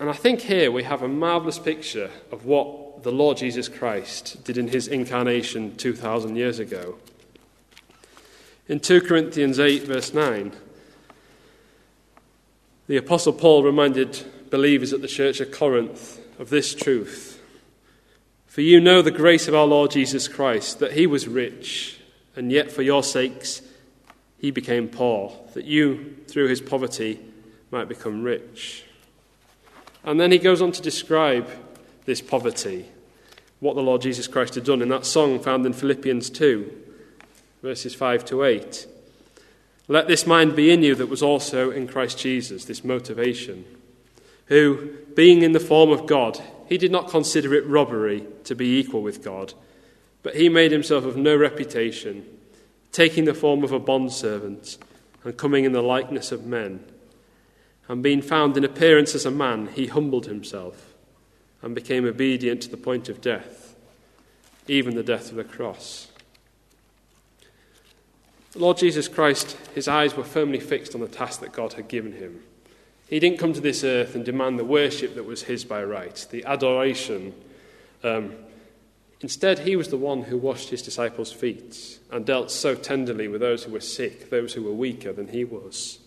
And 0.00 0.10
I 0.10 0.14
think 0.14 0.40
here 0.40 0.72
we 0.72 0.82
have 0.82 1.02
a 1.02 1.08
marvellous 1.08 1.60
picture 1.60 2.10
of 2.32 2.44
what 2.44 3.04
the 3.04 3.12
Lord 3.12 3.36
Jesus 3.36 3.68
Christ 3.68 4.42
did 4.42 4.58
in 4.58 4.68
his 4.68 4.88
incarnation 4.88 5.76
2,000 5.76 6.34
years 6.34 6.58
ago. 6.58 6.96
In 8.68 8.80
2 8.80 9.02
Corinthians 9.02 9.60
8, 9.60 9.84
verse 9.84 10.12
9, 10.12 10.52
the 12.88 12.96
Apostle 12.96 13.32
Paul 13.32 13.62
reminded 13.62 14.24
believers 14.50 14.92
at 14.92 15.02
the 15.02 15.08
church 15.08 15.40
of 15.40 15.52
Corinth 15.52 16.20
of 16.38 16.50
this 16.50 16.74
truth. 16.74 17.31
For 18.52 18.60
you 18.60 18.82
know 18.82 19.00
the 19.00 19.10
grace 19.10 19.48
of 19.48 19.54
our 19.54 19.64
Lord 19.64 19.92
Jesus 19.92 20.28
Christ, 20.28 20.78
that 20.80 20.92
he 20.92 21.06
was 21.06 21.26
rich, 21.26 21.98
and 22.36 22.52
yet 22.52 22.70
for 22.70 22.82
your 22.82 23.02
sakes 23.02 23.62
he 24.36 24.50
became 24.50 24.88
poor, 24.88 25.34
that 25.54 25.64
you, 25.64 26.18
through 26.28 26.48
his 26.48 26.60
poverty, 26.60 27.18
might 27.70 27.88
become 27.88 28.22
rich. 28.22 28.84
And 30.04 30.20
then 30.20 30.30
he 30.30 30.38
goes 30.38 30.60
on 30.60 30.70
to 30.72 30.82
describe 30.82 31.48
this 32.04 32.20
poverty, 32.20 32.84
what 33.60 33.74
the 33.74 33.80
Lord 33.80 34.02
Jesus 34.02 34.28
Christ 34.28 34.56
had 34.56 34.64
done 34.64 34.82
in 34.82 34.90
that 34.90 35.06
song 35.06 35.40
found 35.40 35.64
in 35.64 35.72
Philippians 35.72 36.28
2, 36.28 36.70
verses 37.62 37.94
5 37.94 38.22
to 38.26 38.44
8. 38.44 38.86
Let 39.88 40.08
this 40.08 40.26
mind 40.26 40.54
be 40.54 40.70
in 40.70 40.82
you 40.82 40.94
that 40.96 41.08
was 41.08 41.22
also 41.22 41.70
in 41.70 41.88
Christ 41.88 42.18
Jesus, 42.18 42.66
this 42.66 42.84
motivation, 42.84 43.64
who, 44.48 44.90
being 45.16 45.40
in 45.40 45.52
the 45.52 45.58
form 45.58 45.88
of 45.88 46.04
God, 46.04 46.38
he 46.72 46.78
did 46.78 46.90
not 46.90 47.10
consider 47.10 47.52
it 47.52 47.66
robbery 47.66 48.26
to 48.44 48.54
be 48.54 48.78
equal 48.78 49.02
with 49.02 49.22
God, 49.22 49.52
but 50.22 50.36
he 50.36 50.48
made 50.48 50.72
himself 50.72 51.04
of 51.04 51.18
no 51.18 51.36
reputation, 51.36 52.24
taking 52.92 53.26
the 53.26 53.34
form 53.34 53.62
of 53.62 53.72
a 53.72 53.78
bondservant 53.78 54.78
and 55.22 55.36
coming 55.36 55.66
in 55.66 55.72
the 55.72 55.82
likeness 55.82 56.32
of 56.32 56.46
men. 56.46 56.82
And 57.88 58.02
being 58.02 58.22
found 58.22 58.56
in 58.56 58.64
appearance 58.64 59.14
as 59.14 59.26
a 59.26 59.30
man, 59.30 59.68
he 59.74 59.88
humbled 59.88 60.24
himself 60.24 60.94
and 61.60 61.74
became 61.74 62.06
obedient 62.06 62.62
to 62.62 62.70
the 62.70 62.78
point 62.78 63.10
of 63.10 63.20
death, 63.20 63.76
even 64.66 64.94
the 64.94 65.02
death 65.02 65.28
of 65.28 65.36
the 65.36 65.44
cross. 65.44 66.08
The 68.52 68.60
Lord 68.60 68.78
Jesus 68.78 69.08
Christ, 69.08 69.58
his 69.74 69.88
eyes 69.88 70.16
were 70.16 70.24
firmly 70.24 70.58
fixed 70.58 70.94
on 70.94 71.02
the 71.02 71.06
task 71.06 71.40
that 71.40 71.52
God 71.52 71.74
had 71.74 71.88
given 71.88 72.12
him. 72.12 72.42
He 73.12 73.20
didn't 73.20 73.38
come 73.38 73.52
to 73.52 73.60
this 73.60 73.84
earth 73.84 74.14
and 74.14 74.24
demand 74.24 74.58
the 74.58 74.64
worship 74.64 75.16
that 75.16 75.26
was 75.26 75.42
his 75.42 75.66
by 75.66 75.84
right, 75.84 76.26
the 76.30 76.46
adoration. 76.46 77.34
Um, 78.02 78.32
instead, 79.20 79.58
he 79.58 79.76
was 79.76 79.88
the 79.88 79.98
one 79.98 80.22
who 80.22 80.38
washed 80.38 80.70
his 80.70 80.80
disciples' 80.80 81.30
feet 81.30 81.98
and 82.10 82.24
dealt 82.24 82.50
so 82.50 82.74
tenderly 82.74 83.28
with 83.28 83.42
those 83.42 83.64
who 83.64 83.72
were 83.72 83.80
sick, 83.80 84.30
those 84.30 84.54
who 84.54 84.62
were 84.62 84.72
weaker 84.72 85.12
than 85.12 85.28
he 85.28 85.44
was. 85.44 85.98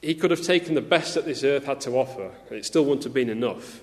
He 0.00 0.14
could 0.14 0.30
have 0.30 0.40
taken 0.40 0.74
the 0.74 0.80
best 0.80 1.16
that 1.16 1.26
this 1.26 1.44
earth 1.44 1.66
had 1.66 1.82
to 1.82 1.90
offer, 1.98 2.30
and 2.48 2.58
it 2.58 2.64
still 2.64 2.86
wouldn't 2.86 3.04
have 3.04 3.12
been 3.12 3.28
enough. 3.28 3.82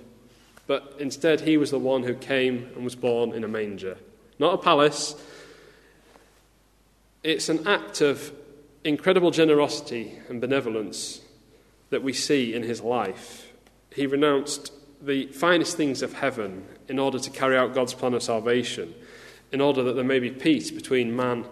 But 0.65 0.95
instead, 0.97 1.41
he 1.41 1.55
was 1.55 1.69
the 1.69 1.77
one 1.77 2.01
who 2.01 2.15
came 2.15 2.71
and 2.73 2.83
was 2.83 2.95
born 2.95 3.31
in 3.31 3.43
a 3.43 3.47
manger. 3.47 3.95
Not 4.39 4.55
a 4.55 4.57
palace, 4.57 5.13
it's 7.21 7.47
an 7.47 7.67
act 7.67 8.01
of 8.01 8.31
incredible 8.83 9.29
generosity 9.29 10.17
and 10.29 10.41
benevolence 10.41 11.21
that 11.89 12.03
we 12.03 12.13
see 12.13 12.53
in 12.53 12.63
his 12.63 12.81
life. 12.81 13.51
He 13.91 14.07
renounced 14.07 14.71
the 15.01 15.27
finest 15.27 15.77
things 15.77 16.01
of 16.01 16.13
heaven 16.13 16.65
in 16.87 16.99
order 16.99 17.19
to 17.19 17.29
carry 17.29 17.57
out 17.57 17.73
God's 17.73 17.93
plan 17.93 18.13
of 18.13 18.23
salvation, 18.23 18.93
in 19.51 19.61
order 19.61 19.83
that 19.83 19.93
there 19.93 20.03
may 20.03 20.19
be 20.19 20.31
peace 20.31 20.71
between 20.71 21.15
man 21.15 21.45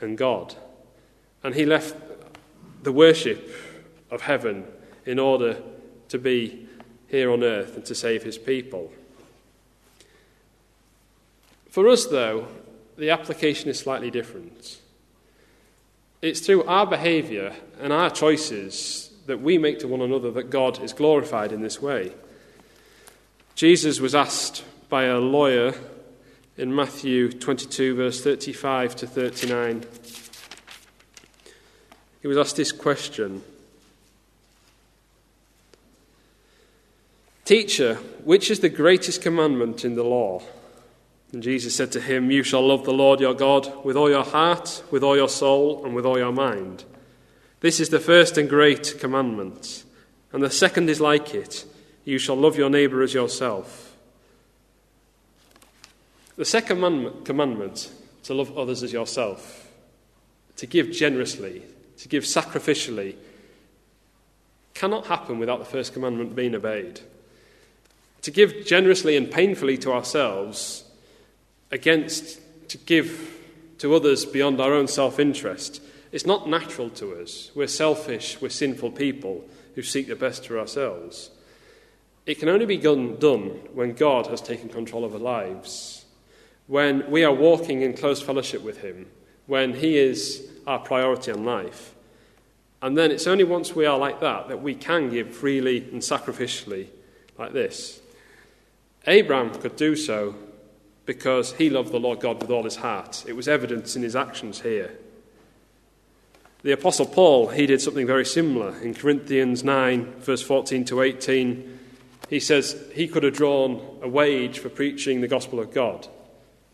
and 0.00 0.16
God. 0.16 0.54
And 1.42 1.54
he 1.54 1.66
left 1.66 1.96
the 2.82 2.92
worship 2.92 3.54
of 4.10 4.22
heaven 4.22 4.64
in 5.06 5.18
order 5.18 5.60
to 6.08 6.18
be 6.18 6.68
here 7.08 7.30
on 7.30 7.42
earth 7.42 7.76
and 7.76 7.84
to 7.86 7.94
save 7.94 8.22
his 8.22 8.38
people. 8.38 8.92
For 11.68 11.88
us, 11.88 12.06
though, 12.06 12.48
the 12.96 13.10
application 13.10 13.70
is 13.70 13.78
slightly 13.78 14.10
different. 14.10 14.80
It's 16.20 16.40
through 16.40 16.64
our 16.64 16.86
behaviour 16.86 17.54
and 17.80 17.92
our 17.92 18.10
choices 18.10 19.11
that 19.26 19.40
we 19.40 19.58
make 19.58 19.78
to 19.80 19.88
one 19.88 20.00
another 20.00 20.30
that 20.32 20.50
God 20.50 20.82
is 20.82 20.92
glorified 20.92 21.52
in 21.52 21.62
this 21.62 21.80
way. 21.80 22.12
Jesus 23.54 24.00
was 24.00 24.14
asked 24.14 24.64
by 24.88 25.04
a 25.04 25.18
lawyer 25.18 25.74
in 26.56 26.74
Matthew 26.74 27.30
22, 27.30 27.94
verse 27.94 28.22
35 28.22 28.96
to 28.96 29.06
39. 29.06 29.84
He 32.20 32.28
was 32.28 32.38
asked 32.38 32.56
this 32.56 32.72
question 32.72 33.42
Teacher, 37.44 37.96
which 38.24 38.50
is 38.50 38.60
the 38.60 38.68
greatest 38.68 39.20
commandment 39.20 39.84
in 39.84 39.96
the 39.96 40.04
law? 40.04 40.42
And 41.32 41.42
Jesus 41.42 41.74
said 41.74 41.90
to 41.92 42.00
him, 42.00 42.30
You 42.30 42.42
shall 42.42 42.66
love 42.66 42.84
the 42.84 42.92
Lord 42.92 43.20
your 43.20 43.34
God 43.34 43.84
with 43.84 43.96
all 43.96 44.08
your 44.08 44.24
heart, 44.24 44.82
with 44.90 45.02
all 45.02 45.16
your 45.16 45.28
soul, 45.28 45.84
and 45.84 45.94
with 45.94 46.06
all 46.06 46.18
your 46.18 46.32
mind. 46.32 46.84
This 47.62 47.78
is 47.78 47.90
the 47.90 48.00
first 48.00 48.36
and 48.36 48.50
great 48.50 48.96
commandment. 48.98 49.84
And 50.32 50.42
the 50.42 50.50
second 50.50 50.90
is 50.90 51.00
like 51.00 51.32
it 51.32 51.64
you 52.04 52.18
shall 52.18 52.34
love 52.34 52.56
your 52.56 52.68
neighbour 52.68 53.02
as 53.02 53.14
yourself. 53.14 53.96
The 56.34 56.44
second 56.44 57.24
commandment, 57.24 57.92
to 58.24 58.34
love 58.34 58.58
others 58.58 58.82
as 58.82 58.92
yourself, 58.92 59.68
to 60.56 60.66
give 60.66 60.90
generously, 60.90 61.62
to 61.98 62.08
give 62.08 62.24
sacrificially, 62.24 63.14
cannot 64.74 65.06
happen 65.06 65.38
without 65.38 65.60
the 65.60 65.64
first 65.64 65.92
commandment 65.92 66.34
being 66.34 66.56
obeyed. 66.56 67.00
To 68.22 68.32
give 68.32 68.66
generously 68.66 69.16
and 69.16 69.30
painfully 69.30 69.78
to 69.78 69.92
ourselves 69.92 70.82
against 71.70 72.40
to 72.70 72.78
give 72.78 73.38
to 73.78 73.94
others 73.94 74.24
beyond 74.24 74.60
our 74.60 74.72
own 74.72 74.88
self 74.88 75.20
interest. 75.20 75.80
It's 76.12 76.26
not 76.26 76.48
natural 76.48 76.90
to 76.90 77.14
us. 77.20 77.50
We're 77.54 77.66
selfish, 77.66 78.40
we're 78.40 78.50
sinful 78.50 78.92
people 78.92 79.44
who 79.74 79.82
seek 79.82 80.06
the 80.06 80.14
best 80.14 80.46
for 80.46 80.58
ourselves. 80.58 81.30
It 82.26 82.38
can 82.38 82.48
only 82.48 82.66
be 82.66 82.76
done, 82.76 83.16
when 83.72 83.94
God 83.94 84.28
has 84.28 84.40
taken 84.40 84.68
control 84.68 85.04
of 85.04 85.14
our 85.14 85.18
lives, 85.18 86.04
when 86.66 87.10
we 87.10 87.24
are 87.24 87.32
walking 87.32 87.82
in 87.82 87.94
close 87.94 88.22
fellowship 88.22 88.62
with 88.62 88.82
Him, 88.82 89.06
when 89.46 89.74
He 89.74 89.96
is 89.96 90.48
our 90.66 90.78
priority 90.78 91.32
in 91.32 91.44
life. 91.44 91.94
And 92.82 92.96
then 92.96 93.10
it's 93.10 93.26
only 93.26 93.44
once 93.44 93.74
we 93.74 93.86
are 93.86 93.98
like 93.98 94.20
that 94.20 94.48
that 94.48 94.62
we 94.62 94.74
can 94.74 95.08
give 95.08 95.34
freely 95.34 95.88
and 95.90 96.02
sacrificially 96.02 96.88
like 97.38 97.52
this. 97.52 98.00
Abraham 99.06 99.52
could 99.54 99.76
do 99.76 99.96
so 99.96 100.34
because 101.06 101.52
he 101.54 101.70
loved 101.70 101.92
the 101.92 101.98
Lord 101.98 102.20
God 102.20 102.40
with 102.40 102.50
all 102.50 102.62
his 102.62 102.76
heart. 102.76 103.24
It 103.26 103.34
was 103.34 103.48
evident 103.48 103.96
in 103.96 104.02
his 104.02 104.14
actions 104.14 104.60
here. 104.60 104.96
The 106.62 106.72
Apostle 106.72 107.06
Paul, 107.06 107.48
he 107.48 107.66
did 107.66 107.80
something 107.80 108.06
very 108.06 108.24
similar. 108.24 108.78
In 108.80 108.94
Corinthians 108.94 109.64
9, 109.64 110.20
verse 110.20 110.42
14 110.42 110.84
to 110.86 111.02
18, 111.02 111.78
he 112.28 112.38
says 112.38 112.80
he 112.94 113.08
could 113.08 113.24
have 113.24 113.34
drawn 113.34 113.98
a 114.00 114.08
wage 114.08 114.60
for 114.60 114.68
preaching 114.68 115.20
the 115.20 115.28
gospel 115.28 115.58
of 115.58 115.74
God, 115.74 116.06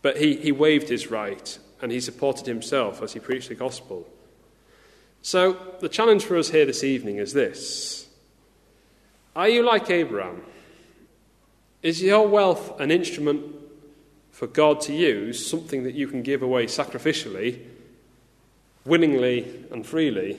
but 0.01 0.17
he, 0.17 0.35
he 0.35 0.51
waived 0.51 0.89
his 0.89 1.09
right 1.09 1.57
and 1.81 1.91
he 1.91 1.99
supported 1.99 2.45
himself 2.45 3.01
as 3.01 3.13
he 3.13 3.19
preached 3.19 3.49
the 3.49 3.55
gospel. 3.55 4.07
So, 5.21 5.57
the 5.79 5.89
challenge 5.89 6.23
for 6.23 6.37
us 6.37 6.49
here 6.49 6.65
this 6.65 6.83
evening 6.83 7.17
is 7.17 7.33
this 7.33 8.07
Are 9.35 9.49
you 9.49 9.63
like 9.63 9.89
Abraham? 9.89 10.43
Is 11.81 12.01
your 12.01 12.27
wealth 12.27 12.79
an 12.79 12.91
instrument 12.91 13.55
for 14.31 14.47
God 14.47 14.81
to 14.81 14.93
use 14.93 15.45
something 15.45 15.83
that 15.83 15.95
you 15.95 16.07
can 16.07 16.21
give 16.21 16.41
away 16.41 16.67
sacrificially, 16.67 17.59
willingly 18.85 19.65
and 19.71 19.85
freely? 19.85 20.37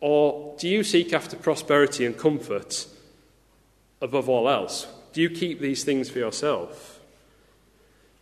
Or 0.00 0.54
do 0.58 0.68
you 0.68 0.84
seek 0.84 1.12
after 1.12 1.36
prosperity 1.36 2.06
and 2.06 2.16
comfort 2.16 2.86
above 4.00 4.28
all 4.28 4.48
else? 4.48 4.86
Do 5.12 5.20
you 5.20 5.30
keep 5.30 5.60
these 5.60 5.84
things 5.84 6.08
for 6.08 6.18
yourself? 6.18 7.00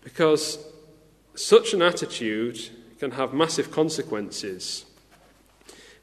Because 0.02 0.64
such 1.34 1.74
an 1.74 1.82
attitude 1.82 2.70
can 2.98 3.12
have 3.12 3.34
massive 3.34 3.70
consequences. 3.70 4.86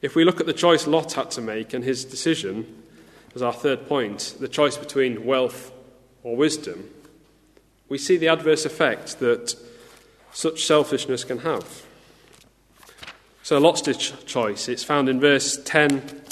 If 0.00 0.14
we 0.14 0.24
look 0.24 0.40
at 0.40 0.46
the 0.46 0.52
choice 0.52 0.86
Lot 0.86 1.14
had 1.14 1.30
to 1.32 1.40
make 1.40 1.72
and 1.72 1.82
his 1.82 2.04
decision, 2.04 2.82
as 3.34 3.42
our 3.42 3.52
third 3.52 3.88
point, 3.88 4.36
the 4.38 4.48
choice 4.48 4.76
between 4.76 5.24
wealth 5.24 5.72
or 6.22 6.36
wisdom, 6.36 6.90
we 7.88 7.98
see 7.98 8.16
the 8.16 8.28
adverse 8.28 8.64
effect 8.64 9.18
that 9.18 9.56
such 10.32 10.64
selfishness 10.64 11.24
can 11.24 11.38
have. 11.38 11.82
So, 13.44 13.58
Lot's 13.58 13.82
choice, 14.24 14.70
it's 14.70 14.84
found 14.84 15.06
in 15.06 15.20
verse 15.20 15.62
10 15.64 16.22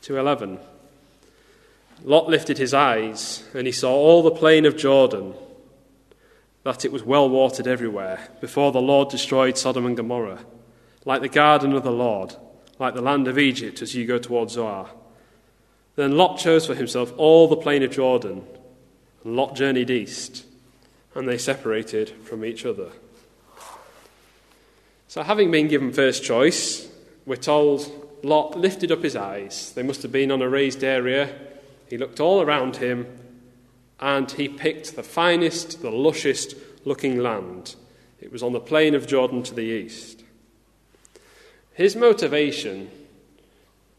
to 0.00 0.16
11. 0.16 0.58
Lot 2.02 2.26
lifted 2.26 2.56
his 2.56 2.72
eyes, 2.72 3.46
and 3.52 3.66
he 3.66 3.72
saw 3.72 3.92
all 3.92 4.22
the 4.22 4.30
plain 4.30 4.64
of 4.64 4.78
Jordan, 4.78 5.34
that 6.62 6.86
it 6.86 6.90
was 6.90 7.02
well 7.02 7.28
watered 7.28 7.66
everywhere, 7.66 8.30
before 8.40 8.72
the 8.72 8.80
Lord 8.80 9.10
destroyed 9.10 9.58
Sodom 9.58 9.84
and 9.84 9.94
Gomorrah, 9.94 10.46
like 11.04 11.20
the 11.20 11.28
garden 11.28 11.74
of 11.74 11.82
the 11.82 11.92
Lord, 11.92 12.34
like 12.78 12.94
the 12.94 13.02
land 13.02 13.28
of 13.28 13.38
Egypt 13.38 13.82
as 13.82 13.94
you 13.94 14.06
go 14.06 14.16
towards 14.16 14.54
Zoar. 14.54 14.88
Then 15.96 16.16
Lot 16.16 16.38
chose 16.38 16.66
for 16.66 16.74
himself 16.74 17.12
all 17.18 17.46
the 17.46 17.56
plain 17.56 17.82
of 17.82 17.90
Jordan, 17.90 18.42
and 19.22 19.36
Lot 19.36 19.54
journeyed 19.54 19.90
east, 19.90 20.46
and 21.14 21.28
they 21.28 21.36
separated 21.36 22.08
from 22.24 22.42
each 22.42 22.64
other. 22.64 22.88
So, 25.14 25.22
having 25.22 25.52
been 25.52 25.68
given 25.68 25.92
first 25.92 26.24
choice, 26.24 26.88
we're 27.24 27.36
told 27.36 27.88
Lot 28.24 28.58
lifted 28.58 28.90
up 28.90 29.04
his 29.04 29.14
eyes. 29.14 29.72
They 29.76 29.84
must 29.84 30.02
have 30.02 30.10
been 30.10 30.32
on 30.32 30.42
a 30.42 30.48
raised 30.48 30.82
area. 30.82 31.32
He 31.88 31.96
looked 31.96 32.18
all 32.18 32.42
around 32.42 32.78
him, 32.78 33.06
and 34.00 34.28
he 34.28 34.48
picked 34.48 34.96
the 34.96 35.04
finest, 35.04 35.82
the 35.82 35.92
lushest 35.92 36.56
looking 36.84 37.20
land. 37.20 37.76
It 38.20 38.32
was 38.32 38.42
on 38.42 38.54
the 38.54 38.58
plain 38.58 38.96
of 38.96 39.06
Jordan 39.06 39.44
to 39.44 39.54
the 39.54 39.62
east. 39.62 40.24
His 41.74 41.94
motivation 41.94 42.90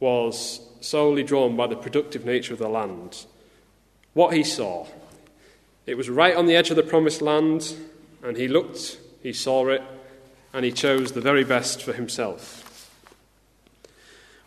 was 0.02 0.60
solely 0.82 1.24
drawn 1.24 1.56
by 1.56 1.68
the 1.68 1.78
productive 1.78 2.26
nature 2.26 2.52
of 2.52 2.60
the 2.60 2.68
land. 2.68 3.26
What 4.12 4.34
he 4.34 4.44
saw, 4.44 4.86
it 5.86 5.96
was 5.96 6.10
right 6.10 6.36
on 6.36 6.46
the 6.46 6.58
edge 6.58 6.72
of 6.72 6.76
the 6.76 6.84
promised 6.84 7.22
land, 7.22 7.74
and 8.22 8.36
he 8.36 8.50
looked, 8.50 8.98
he 9.24 9.32
saw 9.32 9.70
it, 9.70 9.82
and 10.56 10.64
he 10.64 10.72
chose 10.72 11.12
the 11.12 11.20
very 11.20 11.44
best 11.44 11.84
for 11.84 11.92
himself. 11.92 12.90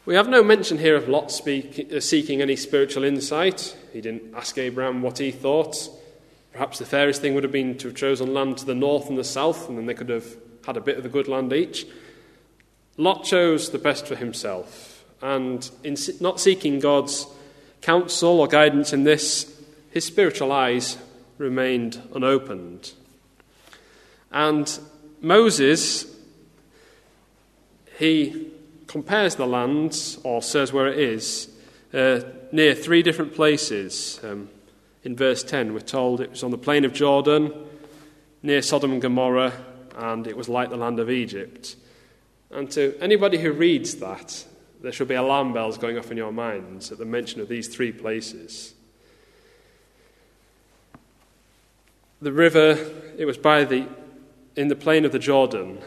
We 0.06 0.14
have 0.14 0.26
no 0.26 0.42
mention 0.42 0.78
here 0.78 0.96
of 0.96 1.06
Lot 1.06 1.30
speak, 1.30 1.92
uh, 1.94 2.00
seeking 2.00 2.40
any 2.40 2.56
spiritual 2.56 3.04
insight. 3.04 3.76
He 3.92 4.00
didn't 4.00 4.34
ask 4.34 4.56
Abraham 4.56 5.02
what 5.02 5.18
he 5.18 5.30
thought. 5.30 5.90
Perhaps 6.52 6.78
the 6.78 6.86
fairest 6.86 7.20
thing 7.20 7.34
would 7.34 7.42
have 7.42 7.52
been 7.52 7.76
to 7.76 7.88
have 7.88 7.96
chosen 7.96 8.32
land 8.32 8.56
to 8.56 8.64
the 8.64 8.74
north 8.74 9.10
and 9.10 9.18
the 9.18 9.22
south, 9.22 9.68
and 9.68 9.76
then 9.76 9.84
they 9.84 9.92
could 9.92 10.08
have 10.08 10.34
had 10.64 10.78
a 10.78 10.80
bit 10.80 10.96
of 10.96 11.02
the 11.02 11.10
good 11.10 11.28
land 11.28 11.52
each. 11.52 11.86
Lot 12.96 13.24
chose 13.24 13.68
the 13.68 13.78
best 13.78 14.06
for 14.06 14.16
himself, 14.16 15.04
and 15.20 15.70
in 15.84 15.94
not 16.20 16.40
seeking 16.40 16.80
God's 16.80 17.26
counsel 17.82 18.40
or 18.40 18.48
guidance 18.48 18.94
in 18.94 19.04
this, 19.04 19.60
his 19.90 20.06
spiritual 20.06 20.52
eyes 20.52 20.96
remained 21.36 22.00
unopened. 22.14 22.92
And 24.32 24.78
Moses, 25.20 26.06
he 27.98 28.52
compares 28.86 29.34
the 29.34 29.46
land, 29.46 30.18
or 30.22 30.42
says 30.42 30.72
where 30.72 30.86
it 30.86 30.98
is, 30.98 31.48
uh, 31.92 32.20
near 32.52 32.74
three 32.74 33.02
different 33.02 33.34
places. 33.34 34.20
Um, 34.22 34.48
in 35.04 35.16
verse 35.16 35.42
10, 35.42 35.74
we're 35.74 35.80
told 35.80 36.20
it 36.20 36.30
was 36.30 36.42
on 36.42 36.50
the 36.50 36.58
plain 36.58 36.84
of 36.84 36.92
Jordan, 36.92 37.52
near 38.42 38.62
Sodom 38.62 38.92
and 38.92 39.02
Gomorrah, 39.02 39.52
and 39.96 40.26
it 40.26 40.36
was 40.36 40.48
like 40.48 40.70
the 40.70 40.76
land 40.76 41.00
of 41.00 41.10
Egypt. 41.10 41.76
And 42.50 42.70
to 42.72 42.96
anybody 43.00 43.38
who 43.38 43.52
reads 43.52 43.96
that, 43.96 44.44
there 44.80 44.92
should 44.92 45.08
be 45.08 45.14
alarm 45.14 45.52
bells 45.52 45.76
going 45.76 45.98
off 45.98 46.10
in 46.10 46.16
your 46.16 46.32
minds 46.32 46.92
at 46.92 46.98
the 46.98 47.04
mention 47.04 47.40
of 47.40 47.48
these 47.48 47.68
three 47.68 47.92
places. 47.92 48.74
The 52.22 52.32
river, 52.32 52.78
it 53.16 53.24
was 53.24 53.38
by 53.38 53.64
the 53.64 53.88
in 54.58 54.66
the 54.66 54.74
plain 54.74 55.04
of 55.04 55.12
the 55.12 55.20
Jordan, 55.20 55.78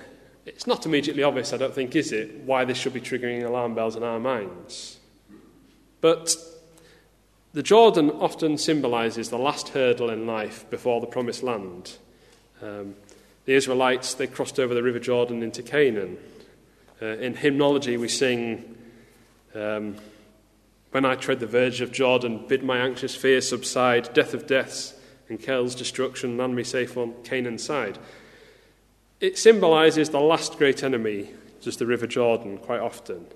it's 0.46 0.66
not 0.66 0.86
immediately 0.86 1.24
obvious, 1.24 1.52
I 1.52 1.58
don't 1.58 1.76
think, 1.76 1.94
is 1.94 2.14
it, 2.14 2.38
why 2.46 2.64
this 2.64 2.78
should 2.78 2.94
be 2.94 3.02
triggering 3.02 3.44
alarm 3.44 3.76
bells 3.76 3.98
in 3.98 4.04
our 4.04 4.18
minds. 4.18 4.98
But 6.00 6.34
the 7.52 7.62
Jordan 7.62 8.10
often 8.12 8.58
symbolizes 8.58 9.30
the 9.30 9.38
last 9.38 9.70
hurdle 9.70 10.10
in 10.10 10.26
life 10.26 10.70
before 10.70 11.02
the 11.02 11.08
promised 11.08 11.44
land. 11.44 11.98
Um, 12.62 12.96
the 13.44 13.56
Israelites, 13.56 14.14
they 14.14 14.26
crossed 14.26 14.58
over 14.58 14.74
the 14.74 14.84
River 14.84 15.00
Jordan 15.00 15.44
into 15.44 15.62
Canaan. 15.62 16.18
Uh, 17.02 17.08
in 17.18 17.36
hymnology, 17.36 17.98
we 17.98 18.08
sing, 18.08 18.78
um, 19.54 19.98
When 20.92 21.04
I 21.04 21.16
tread 21.16 21.42
the 21.42 21.46
verge 21.46 21.82
of 21.82 21.92
Jordan, 21.92 22.46
bid 22.48 22.64
my 22.64 22.78
anxious 22.78 23.18
fears 23.18 23.50
subside, 23.50 24.14
death 24.14 24.34
of 24.34 24.48
deaths 24.48 24.94
and 25.28 25.42
Kel's 25.42 25.76
destruction, 25.76 26.38
land 26.38 26.56
me 26.56 26.64
safe 26.64 26.98
on 26.98 27.16
Canaan's 27.26 27.64
side. 27.64 28.00
It 29.22 29.38
symbolizes 29.38 30.10
the 30.10 30.20
last 30.20 30.58
great 30.58 30.84
enemy, 30.84 31.30
just 31.62 31.78
the 31.78 31.86
River 31.86 32.08
Jordan, 32.08 32.58
quite 32.58 32.82
often. 32.82 33.28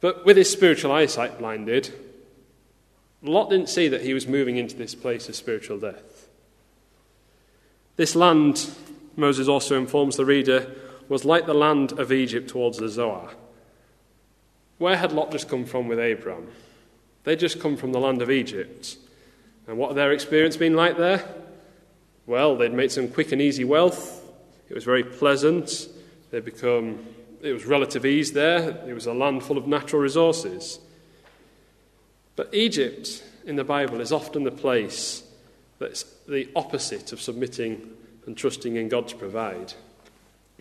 But 0.00 0.26
with 0.26 0.36
his 0.36 0.52
spiritual 0.52 0.92
eyesight 0.92 1.38
blinded, 1.38 1.90
Lot 3.22 3.48
didn't 3.48 3.70
see 3.70 3.88
that 3.88 4.02
he 4.02 4.12
was 4.12 4.28
moving 4.28 4.58
into 4.58 4.76
this 4.76 4.94
place 4.94 5.26
of 5.30 5.34
spiritual 5.34 5.78
death. 5.78 6.28
This 7.96 8.14
land, 8.14 8.70
Moses 9.16 9.48
also 9.48 9.78
informs 9.78 10.18
the 10.18 10.26
reader, 10.26 10.70
was 11.08 11.24
like 11.24 11.46
the 11.46 11.54
land 11.54 11.92
of 11.92 12.12
Egypt 12.12 12.50
towards 12.50 12.76
the 12.76 12.90
Zoar. 12.90 13.30
Where 14.76 14.98
had 14.98 15.12
Lot 15.12 15.30
just 15.30 15.48
come 15.48 15.64
from 15.64 15.88
with 15.88 15.98
Abram? 15.98 16.48
They'd 17.22 17.40
just 17.40 17.60
come 17.60 17.78
from 17.78 17.92
the 17.92 18.00
land 18.00 18.20
of 18.20 18.30
Egypt. 18.30 18.98
And 19.66 19.78
what 19.78 19.88
had 19.88 19.96
their 19.96 20.12
experience 20.12 20.58
been 20.58 20.76
like 20.76 20.98
there? 20.98 21.26
Well, 22.26 22.56
they'd 22.56 22.72
made 22.72 22.92
some 22.92 23.08
quick 23.08 23.32
and 23.32 23.40
easy 23.40 23.64
wealth. 23.64 24.20
It 24.68 24.74
was 24.74 24.84
very 24.84 25.04
pleasant. 25.04 25.88
They 26.30 26.40
become, 26.40 27.06
it 27.42 27.52
was 27.52 27.66
relative 27.66 28.04
ease 28.04 28.32
there. 28.32 28.82
It 28.86 28.94
was 28.94 29.06
a 29.06 29.12
land 29.12 29.42
full 29.42 29.58
of 29.58 29.66
natural 29.66 30.02
resources. 30.02 30.80
But 32.36 32.52
Egypt 32.52 33.22
in 33.44 33.56
the 33.56 33.64
Bible 33.64 34.00
is 34.00 34.12
often 34.12 34.44
the 34.44 34.50
place 34.50 35.22
that's 35.78 36.04
the 36.26 36.48
opposite 36.56 37.12
of 37.12 37.20
submitting 37.20 37.90
and 38.26 38.36
trusting 38.36 38.76
in 38.76 38.88
God 38.88 39.08
to 39.08 39.16
provide. 39.16 39.74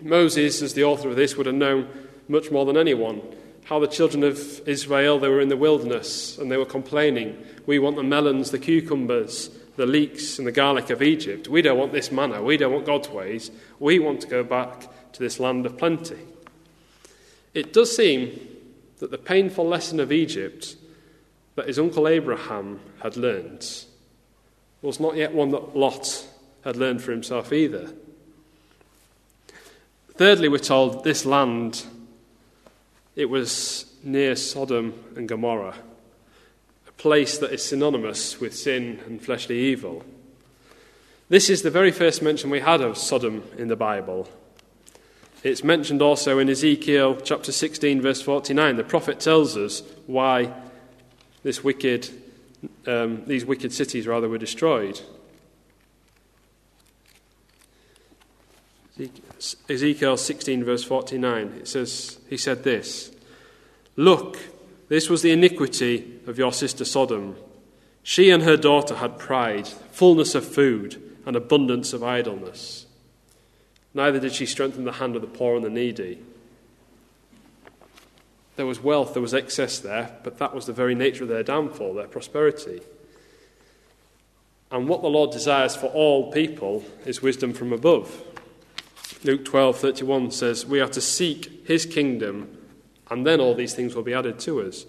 Moses, 0.02 0.62
as 0.62 0.74
the 0.74 0.84
author 0.84 1.10
of 1.10 1.16
this, 1.16 1.38
would 1.38 1.46
have 1.46 1.56
known 1.56 1.88
much 2.28 2.52
more 2.52 2.66
than 2.66 2.78
anyone 2.78 3.22
how 3.66 3.80
the 3.80 3.88
children 3.88 4.24
of 4.24 4.68
Israel 4.68 5.20
they 5.20 5.30
were 5.30 5.40
in 5.40 5.48
the 5.48 5.56
wilderness 5.56 6.38
and 6.38 6.52
they 6.52 6.58
were 6.58 6.66
complaining, 6.66 7.38
"We 7.66 7.80
want 7.80 7.96
the 7.96 8.04
melons, 8.04 8.52
the 8.52 8.60
cucumbers, 8.60 9.50
the 9.76 9.86
leeks 9.86 10.38
and 10.38 10.48
the 10.48 10.52
garlic 10.52 10.90
of 10.90 11.02
Egypt. 11.02 11.48
We 11.48 11.62
don't 11.62 11.78
want 11.78 11.92
this 11.92 12.12
manna. 12.12 12.42
We 12.44 12.58
don't 12.58 12.74
want 12.74 12.86
God's 12.86 13.10
ways. 13.10 13.52
We 13.80 14.00
want 14.00 14.22
to 14.22 14.28
go 14.28 14.44
back 14.44 14.88
to 15.14 15.20
this 15.20 15.40
land 15.40 15.66
of 15.66 15.78
plenty. 15.78 16.20
It 17.54 17.74
does 17.74 17.96
seem 17.96 18.40
that 19.00 19.12
the 19.12 19.18
painful 19.18 19.68
lesson 19.68 20.00
of 20.00 20.12
Egypt 20.12 20.76
that 21.56 21.68
his 21.68 21.80
uncle 21.80 22.08
Abraham 22.08 22.80
had 23.02 23.16
learned 23.18 23.86
was 24.82 25.00
not 25.00 25.16
yet 25.16 25.34
one 25.34 25.52
that 25.52 25.76
Lot 25.76 26.28
had 26.64 26.76
learned 26.76 27.02
for 27.02 27.12
himself 27.12 27.54
either. 27.54 27.94
Thirdly, 30.16 30.48
we're 30.48 30.60
told 30.60 31.04
this 31.04 31.26
land, 31.26 31.86
it 33.16 33.26
was 33.26 33.92
near 34.04 34.36
Sodom 34.36 34.94
and 35.16 35.28
Gomorrah 35.28 35.76
place 37.04 37.38
that 37.38 37.52
is 37.52 37.62
synonymous 37.62 38.40
with 38.40 38.56
sin 38.56 38.98
and 39.06 39.22
fleshly 39.22 39.60
evil. 39.60 40.06
This 41.28 41.50
is 41.50 41.62
the 41.62 41.70
very 41.70 41.92
first 41.92 42.22
mention 42.22 42.50
we 42.50 42.62
had 42.62 42.80
of 42.80 42.98
Sodom 42.98 43.44
in 43.58 43.68
the 43.68 43.76
Bible. 43.76 44.30
It's 45.44 45.66
mentioned 45.66 46.02
also 46.02 46.40
in 46.40 46.48
Ezekiel 46.48 47.18
chapter 47.18 47.52
16, 47.52 48.02
verse 48.02 48.22
49. 48.22 48.78
The 48.78 48.86
prophet 48.86 49.20
tells 49.20 49.58
us 49.58 49.84
why 50.08 50.54
this 51.44 51.62
wicked, 51.62 52.10
um, 52.88 53.24
these 53.28 53.44
wicked 53.44 53.74
cities 53.74 54.08
rather 54.08 54.30
were 54.30 54.38
destroyed. 54.38 55.02
Ezekiel 59.68 60.16
16, 60.16 60.64
verse 60.64 60.86
49, 60.86 61.48
it 61.60 61.68
says, 61.68 62.20
He 62.30 62.38
said 62.38 62.64
this 62.64 63.12
Look, 63.98 64.38
this 64.94 65.10
was 65.10 65.24
the 65.24 65.32
iniquity 65.32 66.20
of 66.28 66.38
your 66.38 66.54
sister 66.54 66.86
Sodom. 66.86 67.36
She 68.04 68.30
and 68.30 68.44
her 68.44 68.56
daughter 68.56 68.98
had 68.98 69.18
pride, 69.18 69.68
fullness 69.68 70.36
of 70.36 70.46
food, 70.46 71.02
and 71.26 71.36
abundance 71.36 71.94
of 71.94 72.04
idleness. 72.04 72.86
Neither 73.96 74.20
did 74.20 74.34
she 74.34 74.46
strengthen 74.46 74.84
the 74.84 74.92
hand 74.92 75.16
of 75.16 75.24
the 75.24 75.28
poor 75.28 75.56
and 75.56 75.66
the 75.66 75.72
needy. 75.72 76.20
There 78.56 78.68
was 78.68 78.84
wealth, 78.84 79.14
there 79.14 79.22
was 79.24 79.34
excess 79.34 79.80
there, 79.80 80.16
but 80.24 80.38
that 80.38 80.54
was 80.54 80.68
the 80.68 80.74
very 80.74 80.94
nature 80.94 81.24
of 81.24 81.30
their 81.30 81.42
downfall, 81.42 81.96
their 81.96 82.06
prosperity. 82.06 82.80
And 84.70 84.88
what 84.88 85.02
the 85.02 85.08
Lord 85.08 85.32
desires 85.32 85.76
for 85.76 85.88
all 85.88 86.32
people 86.32 86.86
is 87.04 87.20
wisdom 87.20 87.54
from 87.54 87.74
above. 87.74 88.22
Luke 89.24 89.44
12:31 89.44 90.30
says, 90.30 90.68
"We 90.68 90.80
are 90.80 90.90
to 90.90 91.02
seek 91.02 91.66
his 91.66 91.88
kingdom 91.88 92.60
and 93.14 93.28
then 93.28 93.40
all 93.40 93.54
these 93.54 93.76
things 93.76 93.94
will 93.94 94.02
be 94.02 94.16
added 94.16 94.40
to 94.40 94.60
us. 94.60 94.88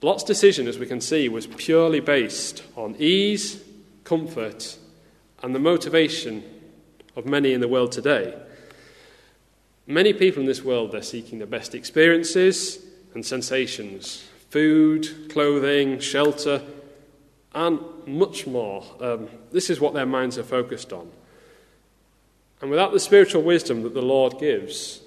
Lot's 0.00 0.24
decision, 0.24 0.66
as 0.66 0.78
we 0.78 0.86
can 0.86 1.02
see, 1.02 1.28
was 1.28 1.46
purely 1.46 2.00
based 2.00 2.62
on 2.76 2.96
ease, 2.98 3.62
comfort, 4.04 4.78
and 5.42 5.54
the 5.54 5.58
motivation 5.58 6.42
of 7.14 7.26
many 7.26 7.52
in 7.52 7.60
the 7.60 7.68
world 7.68 7.92
today. 7.92 8.34
Many 9.86 10.14
people 10.14 10.40
in 10.40 10.46
this 10.46 10.64
world, 10.64 10.92
they're 10.92 11.02
seeking 11.02 11.40
the 11.40 11.46
best 11.46 11.74
experiences 11.74 12.78
and 13.14 13.24
sensations 13.24 14.24
food, 14.48 15.28
clothing, 15.28 15.98
shelter, 15.98 16.62
and 17.54 17.80
much 18.06 18.46
more. 18.46 18.82
Um, 18.98 19.28
this 19.52 19.68
is 19.68 19.78
what 19.78 19.92
their 19.92 20.06
minds 20.06 20.38
are 20.38 20.42
focused 20.42 20.90
on. 20.94 21.10
And 22.62 22.70
without 22.70 22.92
the 22.92 23.00
spiritual 23.00 23.42
wisdom 23.42 23.82
that 23.82 23.92
the 23.92 24.00
Lord 24.00 24.38
gives, 24.38 25.02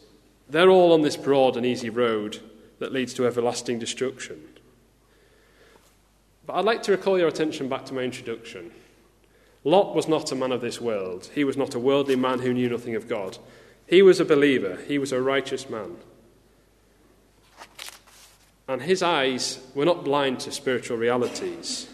they're 0.51 0.69
all 0.69 0.93
on 0.93 1.01
this 1.01 1.17
broad 1.17 1.55
and 1.55 1.65
easy 1.65 1.89
road 1.89 2.39
that 2.79 2.91
leads 2.91 3.13
to 3.13 3.25
everlasting 3.25 3.79
destruction. 3.79 4.41
But 6.45 6.55
I'd 6.55 6.65
like 6.65 6.83
to 6.83 6.91
recall 6.91 7.17
your 7.17 7.27
attention 7.27 7.69
back 7.69 7.85
to 7.85 7.93
my 7.93 8.01
introduction. 8.01 8.71
Lot 9.63 9.95
was 9.95 10.07
not 10.07 10.31
a 10.31 10.35
man 10.35 10.51
of 10.51 10.61
this 10.61 10.81
world. 10.81 11.29
He 11.33 11.43
was 11.43 11.55
not 11.55 11.75
a 11.75 11.79
worldly 11.79 12.15
man 12.15 12.39
who 12.39 12.53
knew 12.53 12.69
nothing 12.69 12.95
of 12.95 13.07
God. 13.07 13.37
He 13.87 14.01
was 14.01 14.19
a 14.19 14.25
believer, 14.25 14.79
he 14.87 14.97
was 14.97 15.11
a 15.11 15.21
righteous 15.21 15.69
man. 15.69 15.97
And 18.67 18.81
his 18.81 19.03
eyes 19.03 19.59
were 19.75 19.85
not 19.85 20.03
blind 20.03 20.39
to 20.41 20.51
spiritual 20.51 20.97
realities. 20.97 21.89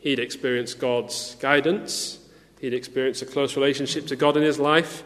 He'd 0.00 0.18
experienced 0.18 0.78
God's 0.78 1.36
guidance, 1.36 2.18
he'd 2.60 2.74
experienced 2.74 3.22
a 3.22 3.26
close 3.26 3.56
relationship 3.56 4.06
to 4.08 4.16
God 4.16 4.36
in 4.36 4.42
his 4.42 4.58
life, 4.58 5.04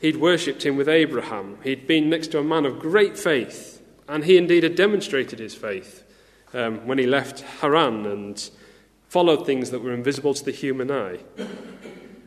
he'd 0.00 0.16
worshipped 0.16 0.64
him 0.64 0.76
with 0.76 0.88
Abraham, 0.88 1.58
he'd 1.62 1.86
been 1.86 2.10
next 2.10 2.28
to 2.28 2.38
a 2.38 2.44
man 2.44 2.66
of 2.66 2.78
great 2.78 3.18
faith, 3.18 3.82
and 4.08 4.24
he 4.24 4.36
indeed 4.36 4.62
had 4.62 4.74
demonstrated 4.74 5.38
his 5.38 5.54
faith 5.54 6.04
um, 6.52 6.86
when 6.86 6.98
he 6.98 7.06
left 7.06 7.40
Haran 7.60 8.06
and 8.06 8.50
followed 9.08 9.46
things 9.46 9.70
that 9.70 9.82
were 9.82 9.92
invisible 9.92 10.34
to 10.34 10.44
the 10.44 10.50
human 10.50 10.90
eye. 10.90 11.18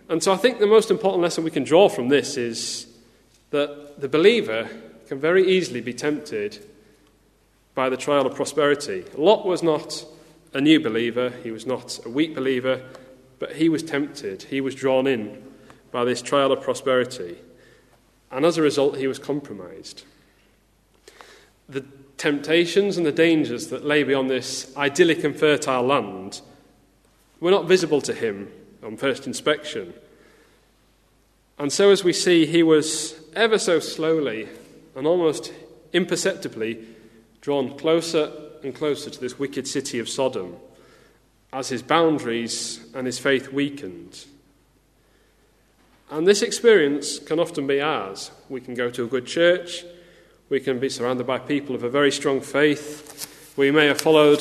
And 0.10 0.22
so 0.22 0.32
I 0.32 0.38
think 0.38 0.60
the 0.60 0.68
most 0.68 0.92
important 0.92 1.24
lesson 1.24 1.44
we 1.44 1.52
can 1.52 1.64
draw 1.64 1.90
from 1.90 2.10
this 2.10 2.38
is 2.38 2.88
that 3.50 4.00
the 4.00 4.10
believer 4.10 4.70
can 5.08 5.20
very 5.20 5.48
easily 5.48 5.82
be 5.82 5.94
tempted 5.94 6.66
by 7.74 7.90
the 7.90 7.98
trial 7.98 8.26
of 8.26 8.36
prosperity. 8.36 9.06
Lot 9.18 9.46
was 9.46 9.64
not 9.64 10.06
a 10.54 10.62
new 10.62 10.80
believer, 10.80 11.32
he 11.42 11.52
was 11.52 11.66
not 11.66 12.00
a 12.06 12.10
weak 12.10 12.36
believer, 12.36 12.84
but 13.40 13.54
he 13.56 13.70
was 13.70 13.82
tempted, 13.82 14.44
he 14.44 14.62
was 14.62 14.76
drawn 14.76 15.08
in 15.08 15.42
by 15.92 16.04
this 16.06 16.22
trial 16.22 16.52
of 16.52 16.62
prosperity. 16.62 17.38
And 18.34 18.46
as 18.46 18.58
a 18.58 18.64
result, 18.64 18.98
he 18.98 19.08
was 19.08 19.20
compromised. 19.20 20.04
The 21.70 21.86
temptations 22.18 22.98
and 22.98 23.06
the 23.06 23.12
dangers 23.12 23.68
that 23.68 23.86
lay 23.86 24.04
beyond 24.04 24.30
this 24.30 24.76
idyllic 24.76 25.24
and 25.24 25.40
fertile 25.40 25.84
land 25.84 26.42
were 27.40 27.52
not 27.52 27.68
visible 27.68 28.02
to 28.02 28.14
him 28.14 28.52
on 28.84 28.98
first 28.98 29.28
inspection. 29.28 29.94
And 31.60 31.72
so, 31.72 31.92
as 31.92 32.04
we 32.04 32.12
see, 32.12 32.48
he 32.48 32.64
was 32.64 33.16
ever 33.36 33.60
so 33.60 33.80
slowly 33.80 34.50
and 34.96 35.06
almost 35.06 35.54
imperceptibly 35.94 36.84
drawn 37.40 37.78
closer 37.78 38.32
and 38.64 38.74
closer 38.74 39.12
to 39.12 39.20
this 39.20 39.38
wicked 39.38 39.68
city 39.68 40.00
of 40.00 40.10
Sodom 40.10 40.56
as 41.52 41.70
his 41.70 41.84
boundaries 41.84 42.84
and 42.96 43.06
his 43.06 43.20
faith 43.20 43.54
weakened. 43.54 44.26
And 46.14 46.28
this 46.28 46.44
experience 46.44 47.18
can 47.18 47.40
often 47.40 47.66
be 47.66 47.82
ours. 47.82 48.30
We 48.48 48.62
can 48.62 48.76
go 48.76 48.92
to 48.92 49.04
a 49.04 49.08
good 49.08 49.26
church, 49.26 49.84
we 50.48 50.60
can 50.60 50.78
be 50.78 50.88
surrounded 50.88 51.26
by 51.26 51.40
people 51.40 51.74
of 51.74 51.82
a 51.82 51.90
very 51.90 52.12
strong 52.12 52.40
faith, 52.40 53.52
we 53.58 53.72
may 53.72 53.88
have 53.88 54.00
followed 54.00 54.40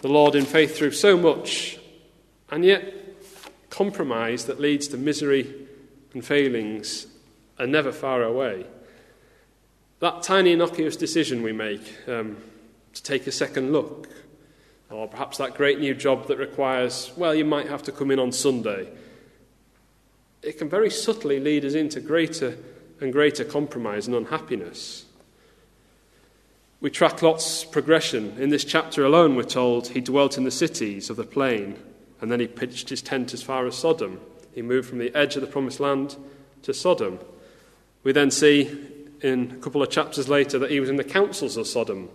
the 0.00 0.08
Lord 0.08 0.34
in 0.34 0.46
faith 0.46 0.74
through 0.74 0.92
so 0.92 1.18
much, 1.18 1.78
and 2.50 2.64
yet 2.64 2.94
compromise 3.68 4.46
that 4.46 4.60
leads 4.60 4.88
to 4.88 4.96
misery 4.96 5.68
and 6.14 6.24
failings 6.24 7.06
are 7.58 7.66
never 7.66 7.92
far 7.92 8.22
away. 8.22 8.64
That 9.98 10.22
tiny 10.22 10.52
innocuous 10.52 10.96
decision 10.96 11.42
we 11.42 11.52
make 11.52 11.82
um, 12.08 12.38
to 12.94 13.02
take 13.02 13.26
a 13.26 13.32
second 13.32 13.74
look, 13.74 14.08
or 14.88 15.06
perhaps 15.06 15.36
that 15.36 15.54
great 15.54 15.80
new 15.80 15.94
job 15.94 16.28
that 16.28 16.38
requires, 16.38 17.12
well, 17.14 17.34
you 17.34 17.44
might 17.44 17.68
have 17.68 17.82
to 17.82 17.92
come 17.92 18.10
in 18.10 18.18
on 18.18 18.32
Sunday, 18.32 18.88
it 20.42 20.58
can 20.58 20.68
very 20.68 20.90
subtly 20.90 21.38
lead 21.38 21.64
us 21.64 21.74
into 21.74 22.00
greater 22.00 22.56
and 23.00 23.12
greater 23.12 23.44
compromise 23.44 24.06
and 24.06 24.16
unhappiness. 24.16 25.04
We 26.80 26.90
track 26.90 27.22
Lot's 27.22 27.64
progression. 27.64 28.36
In 28.38 28.48
this 28.48 28.64
chapter 28.64 29.04
alone, 29.04 29.36
we're 29.36 29.42
told 29.42 29.88
he 29.88 30.00
dwelt 30.00 30.38
in 30.38 30.44
the 30.44 30.50
cities 30.50 31.10
of 31.10 31.16
the 31.16 31.24
plain, 31.24 31.78
and 32.20 32.32
then 32.32 32.40
he 32.40 32.46
pitched 32.46 32.88
his 32.88 33.02
tent 33.02 33.34
as 33.34 33.42
far 33.42 33.66
as 33.66 33.76
Sodom. 33.76 34.20
He 34.54 34.62
moved 34.62 34.88
from 34.88 34.98
the 34.98 35.14
edge 35.14 35.36
of 35.36 35.42
the 35.42 35.46
promised 35.46 35.80
land 35.80 36.16
to 36.62 36.72
Sodom. 36.72 37.18
We 38.02 38.12
then 38.12 38.30
see 38.30 38.78
in 39.20 39.50
a 39.50 39.56
couple 39.56 39.82
of 39.82 39.90
chapters 39.90 40.28
later 40.28 40.58
that 40.58 40.70
he 40.70 40.80
was 40.80 40.88
in 40.88 40.96
the 40.96 41.04
councils 41.04 41.58
of 41.58 41.66
Sodom. 41.66 42.08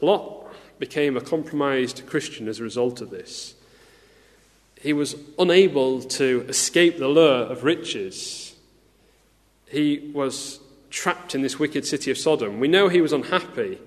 Lot 0.00 0.52
became 0.80 1.16
a 1.16 1.20
compromised 1.20 2.06
Christian 2.06 2.48
as 2.48 2.58
a 2.58 2.64
result 2.64 3.00
of 3.00 3.10
this. 3.10 3.54
He 4.80 4.92
was 4.92 5.14
unable 5.38 6.02
to 6.02 6.44
escape 6.48 6.98
the 6.98 7.08
lure 7.08 7.44
of 7.44 7.64
riches. 7.64 8.54
He 9.68 10.10
was 10.14 10.58
trapped 10.88 11.34
in 11.34 11.42
this 11.42 11.58
wicked 11.58 11.86
city 11.86 12.10
of 12.10 12.18
Sodom. 12.18 12.58
We 12.58 12.68
know 12.68 12.88
he 12.88 13.02
was 13.02 13.12
unhappy 13.12 13.78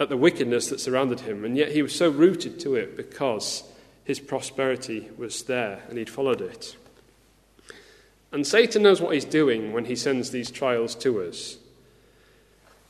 at 0.00 0.08
the 0.08 0.16
wickedness 0.16 0.68
that 0.68 0.80
surrounded 0.80 1.20
him, 1.20 1.44
and 1.44 1.56
yet 1.56 1.72
he 1.72 1.82
was 1.82 1.94
so 1.94 2.08
rooted 2.08 2.58
to 2.60 2.74
it 2.74 2.96
because 2.96 3.62
his 4.04 4.18
prosperity 4.18 5.10
was 5.16 5.42
there 5.44 5.82
and 5.88 5.98
he'd 5.98 6.10
followed 6.10 6.40
it. 6.40 6.76
And 8.32 8.46
Satan 8.46 8.82
knows 8.82 9.00
what 9.00 9.14
he's 9.14 9.26
doing 9.26 9.72
when 9.72 9.84
he 9.84 9.94
sends 9.94 10.30
these 10.30 10.50
trials 10.50 10.94
to 10.96 11.22
us. 11.22 11.58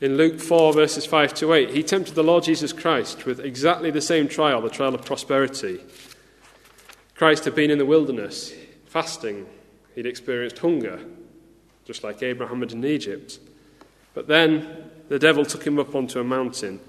In 0.00 0.16
Luke 0.16 0.40
4, 0.40 0.72
verses 0.72 1.04
5 1.04 1.34
to 1.34 1.52
8, 1.52 1.70
he 1.70 1.82
tempted 1.82 2.14
the 2.14 2.24
Lord 2.24 2.44
Jesus 2.44 2.72
Christ 2.72 3.26
with 3.26 3.40
exactly 3.40 3.90
the 3.90 4.00
same 4.00 4.28
trial, 4.28 4.60
the 4.60 4.70
trial 4.70 4.94
of 4.94 5.04
prosperity. 5.04 5.80
Christ 7.22 7.44
had 7.44 7.54
been 7.54 7.70
in 7.70 7.78
the 7.78 7.86
wilderness, 7.86 8.52
fasting, 8.84 9.46
he'd 9.94 10.06
experienced 10.06 10.58
hunger, 10.58 10.98
just 11.84 12.02
like 12.02 12.20
Abraham 12.20 12.58
had 12.62 12.72
in 12.72 12.84
Egypt. 12.84 13.38
But 14.12 14.26
then 14.26 14.90
the 15.08 15.20
devil 15.20 15.44
took 15.44 15.64
him 15.64 15.78
up 15.78 15.94
onto 15.94 16.18
a 16.18 16.24
mountain 16.24 16.80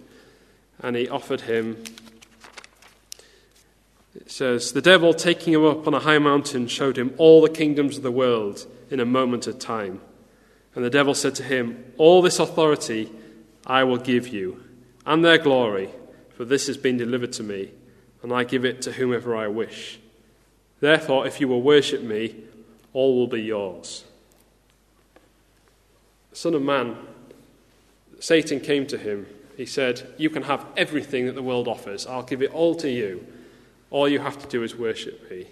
and 0.79 0.95
he 0.95 1.07
offered 1.07 1.41
him 1.41 1.83
it 4.15 4.31
says, 4.31 4.71
The 4.71 4.81
devil, 4.81 5.13
taking 5.13 5.53
him 5.53 5.65
up 5.65 5.85
on 5.85 5.93
a 5.93 5.99
high 5.99 6.17
mountain, 6.17 6.67
showed 6.67 6.97
him 6.97 7.13
all 7.19 7.39
the 7.39 7.47
kingdoms 7.47 7.97
of 7.97 8.01
the 8.01 8.11
world 8.11 8.65
in 8.89 8.99
a 8.99 9.05
moment 9.05 9.45
of 9.45 9.59
time. 9.59 10.01
And 10.73 10.83
the 10.83 10.89
devil 10.89 11.13
said 11.13 11.35
to 11.35 11.43
him, 11.43 11.93
All 11.99 12.23
this 12.23 12.39
authority 12.39 13.11
I 13.67 13.83
will 13.83 13.97
give 13.97 14.29
you, 14.29 14.63
and 15.05 15.23
their 15.23 15.37
glory, 15.37 15.91
for 16.35 16.43
this 16.43 16.65
has 16.65 16.77
been 16.77 16.97
delivered 16.97 17.33
to 17.33 17.43
me, 17.43 17.69
and 18.23 18.33
I 18.33 18.45
give 18.45 18.65
it 18.65 18.81
to 18.81 18.93
whomever 18.93 19.35
I 19.35 19.47
wish. 19.47 19.99
Therefore, 20.83 21.25
if 21.25 21.39
you 21.39 21.47
will 21.47 21.61
worship 21.61 22.01
me, 22.01 22.35
all 22.91 23.15
will 23.15 23.27
be 23.27 23.41
yours. 23.41 24.03
Son 26.33 26.53
of 26.55 26.61
man, 26.61 26.97
Satan 28.19 28.59
came 28.59 28.85
to 28.87 28.97
him. 28.97 29.25
He 29.55 29.65
said, 29.65 30.13
You 30.17 30.29
can 30.29 30.43
have 30.43 30.65
everything 30.75 31.25
that 31.27 31.35
the 31.35 31.41
world 31.41 31.69
offers, 31.69 32.05
I'll 32.05 32.23
give 32.23 32.41
it 32.41 32.51
all 32.51 32.75
to 32.75 32.89
you. 32.89 33.25
All 33.91 34.09
you 34.09 34.19
have 34.19 34.37
to 34.39 34.47
do 34.49 34.61
is 34.61 34.75
worship 34.75 35.31
me. 35.31 35.47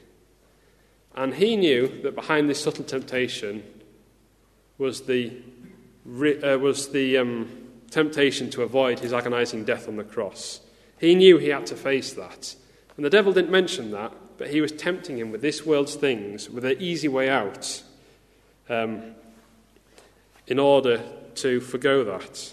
And 1.16 1.34
he 1.34 1.56
knew 1.56 1.88
that 2.02 2.14
behind 2.14 2.50
this 2.50 2.62
subtle 2.62 2.84
temptation 2.84 3.64
was 4.78 5.04
the, 5.04 5.32
uh, 6.44 6.60
was 6.60 6.92
the 6.92 7.20
um, 7.20 7.70
temptation 7.90 8.50
to 8.50 8.64
avoid 8.64 9.00
his 9.00 9.14
agonizing 9.14 9.64
death 9.64 9.88
on 9.88 9.96
the 9.96 10.04
cross. 10.04 10.60
He 11.00 11.16
knew 11.16 11.38
he 11.38 11.48
had 11.48 11.68
to 11.68 11.78
face 11.78 12.12
that. 12.16 12.54
And 12.98 13.06
the 13.06 13.10
devil 13.10 13.32
didn't 13.32 13.50
mention 13.50 13.92
that, 13.92 14.12
but 14.42 14.50
he 14.50 14.60
was 14.60 14.72
tempting 14.72 15.20
him 15.20 15.30
with 15.30 15.44
this 15.44 15.68
world's 15.68 15.94
things, 15.94 16.50
with 16.50 16.66
an 16.66 16.76
easy 16.80 17.08
way 17.08 17.30
out, 17.30 17.84
um, 18.70 19.14
in 20.48 20.58
order 20.58 21.00
to 21.36 21.60
forego 21.62 22.04
that. 22.04 22.52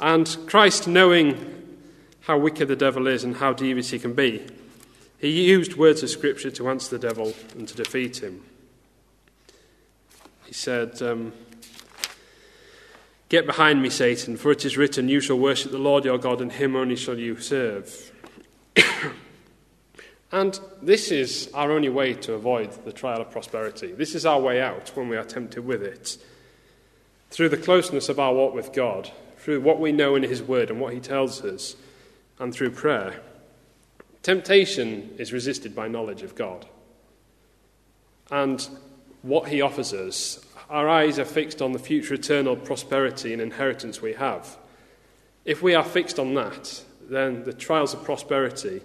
And 0.00 0.34
Christ, 0.46 0.88
knowing 0.88 1.76
how 2.22 2.38
wicked 2.38 2.68
the 2.68 2.74
devil 2.74 3.06
is 3.06 3.22
and 3.22 3.36
how 3.36 3.52
devious 3.52 3.90
he 3.90 3.98
can 3.98 4.14
be, 4.14 4.46
he 5.18 5.44
used 5.44 5.76
words 5.76 6.02
of 6.02 6.08
Scripture 6.08 6.50
to 6.52 6.70
answer 6.70 6.96
the 6.96 7.06
devil 7.06 7.34
and 7.58 7.68
to 7.68 7.76
defeat 7.76 8.22
him. 8.22 8.42
He 10.46 10.54
said, 10.54 11.02
um, 11.02 11.34
Get 13.28 13.44
behind 13.44 13.82
me, 13.82 13.90
Satan, 13.90 14.38
for 14.38 14.52
it 14.52 14.64
is 14.64 14.78
written, 14.78 15.10
You 15.10 15.20
shall 15.20 15.38
worship 15.38 15.70
the 15.70 15.76
Lord 15.76 16.06
your 16.06 16.16
God, 16.16 16.40
and 16.40 16.50
him 16.50 16.74
only 16.74 16.96
shall 16.96 17.18
you 17.18 17.38
serve. 17.38 18.10
and 20.34 20.58
this 20.82 21.12
is 21.12 21.48
our 21.54 21.70
only 21.70 21.88
way 21.88 22.12
to 22.12 22.34
avoid 22.34 22.72
the 22.84 22.92
trial 22.92 23.20
of 23.20 23.30
prosperity. 23.30 23.92
This 23.92 24.16
is 24.16 24.26
our 24.26 24.40
way 24.40 24.60
out 24.60 24.88
when 24.96 25.08
we 25.08 25.16
are 25.16 25.22
tempted 25.22 25.64
with 25.64 25.80
it. 25.80 26.18
Through 27.30 27.50
the 27.50 27.56
closeness 27.56 28.08
of 28.08 28.18
our 28.18 28.34
walk 28.34 28.52
with 28.52 28.72
God, 28.72 29.12
through 29.38 29.60
what 29.60 29.78
we 29.78 29.92
know 29.92 30.16
in 30.16 30.24
His 30.24 30.42
Word 30.42 30.70
and 30.70 30.80
what 30.80 30.92
He 30.92 30.98
tells 30.98 31.40
us, 31.44 31.76
and 32.40 32.52
through 32.52 32.72
prayer. 32.72 33.20
Temptation 34.24 35.14
is 35.18 35.32
resisted 35.32 35.72
by 35.72 35.86
knowledge 35.86 36.22
of 36.22 36.34
God. 36.34 36.66
And 38.28 38.68
what 39.22 39.50
he 39.50 39.60
offers 39.60 39.92
us, 39.92 40.44
our 40.68 40.88
eyes 40.88 41.20
are 41.20 41.24
fixed 41.24 41.62
on 41.62 41.70
the 41.70 41.78
future 41.78 42.14
eternal 42.14 42.56
prosperity 42.56 43.32
and 43.32 43.40
inheritance 43.40 44.02
we 44.02 44.14
have. 44.14 44.56
If 45.44 45.62
we 45.62 45.76
are 45.76 45.84
fixed 45.84 46.18
on 46.18 46.34
that, 46.34 46.82
then 47.08 47.44
the 47.44 47.52
trials 47.52 47.94
of 47.94 48.02
prosperity 48.02 48.80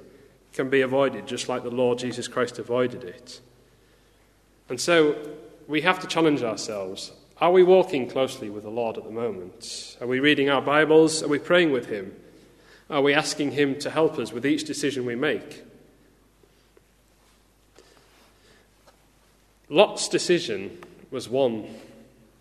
can 0.53 0.69
be 0.69 0.81
avoided 0.81 1.27
just 1.27 1.49
like 1.49 1.63
the 1.63 1.69
Lord 1.69 1.99
Jesus 1.99 2.27
Christ 2.27 2.59
avoided 2.59 3.03
it. 3.03 3.41
And 4.69 4.79
so 4.79 5.15
we 5.67 5.81
have 5.81 5.99
to 5.99 6.07
challenge 6.07 6.43
ourselves. 6.43 7.11
Are 7.39 7.51
we 7.51 7.63
walking 7.63 8.09
closely 8.09 8.49
with 8.49 8.63
the 8.63 8.69
Lord 8.69 8.97
at 8.97 9.03
the 9.03 9.11
moment? 9.11 9.97
Are 10.01 10.07
we 10.07 10.19
reading 10.19 10.49
our 10.49 10.61
Bibles? 10.61 11.23
Are 11.23 11.27
we 11.27 11.39
praying 11.39 11.71
with 11.71 11.87
Him? 11.87 12.15
Are 12.89 13.01
we 13.01 13.13
asking 13.13 13.51
Him 13.51 13.77
to 13.79 13.89
help 13.89 14.17
us 14.17 14.33
with 14.33 14.45
each 14.45 14.65
decision 14.65 15.05
we 15.05 15.15
make? 15.15 15.63
Lot's 19.69 20.09
decision 20.09 20.79
was 21.11 21.29
one 21.29 21.67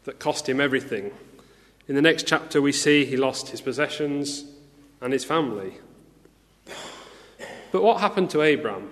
that 0.04 0.18
cost 0.18 0.48
him 0.48 0.60
everything. 0.60 1.12
In 1.86 1.94
the 1.94 2.02
next 2.02 2.26
chapter, 2.26 2.62
we 2.62 2.72
see 2.72 3.04
he 3.04 3.18
lost 3.18 3.48
his 3.48 3.60
possessions 3.60 4.44
and 5.02 5.12
his 5.12 5.24
family. 5.24 5.74
But 7.70 7.82
what 7.82 8.00
happened 8.00 8.30
to 8.30 8.40
Abram? 8.40 8.90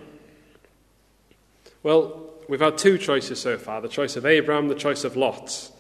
Well, 1.82 2.30
we've 2.48 2.60
had 2.60 2.78
two 2.78 2.98
choices 2.98 3.40
so 3.40 3.58
far 3.58 3.80
the 3.80 3.88
choice 3.88 4.16
of 4.16 4.24
Abram, 4.24 4.68
the 4.68 4.74
choice 4.74 5.04
of 5.04 5.16
Lot. 5.16 5.70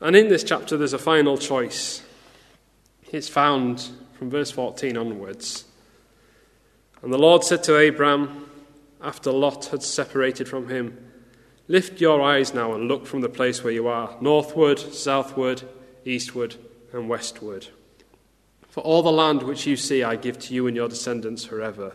And 0.00 0.16
in 0.16 0.28
this 0.28 0.44
chapter, 0.44 0.76
there's 0.76 0.92
a 0.92 0.98
final 0.98 1.38
choice. 1.38 2.02
It's 3.12 3.28
found 3.28 3.88
from 4.18 4.30
verse 4.30 4.50
14 4.50 4.96
onwards. 4.96 5.64
And 7.02 7.12
the 7.12 7.18
Lord 7.18 7.44
said 7.44 7.62
to 7.64 7.76
Abram, 7.76 8.48
after 9.02 9.30
Lot 9.30 9.66
had 9.66 9.82
separated 9.82 10.48
from 10.48 10.68
him, 10.68 10.98
Lift 11.68 12.00
your 12.00 12.20
eyes 12.20 12.52
now 12.52 12.74
and 12.74 12.88
look 12.88 13.06
from 13.06 13.22
the 13.22 13.28
place 13.28 13.64
where 13.64 13.72
you 13.72 13.88
are, 13.88 14.16
northward, 14.20 14.78
southward, 14.78 15.62
eastward, 16.04 16.56
and 16.92 17.08
westward. 17.08 17.68
For 18.74 18.80
all 18.80 19.04
the 19.04 19.12
land 19.12 19.44
which 19.44 19.68
you 19.68 19.76
see 19.76 20.02
I 20.02 20.16
give 20.16 20.36
to 20.40 20.52
you 20.52 20.66
and 20.66 20.74
your 20.74 20.88
descendants 20.88 21.44
forever. 21.44 21.94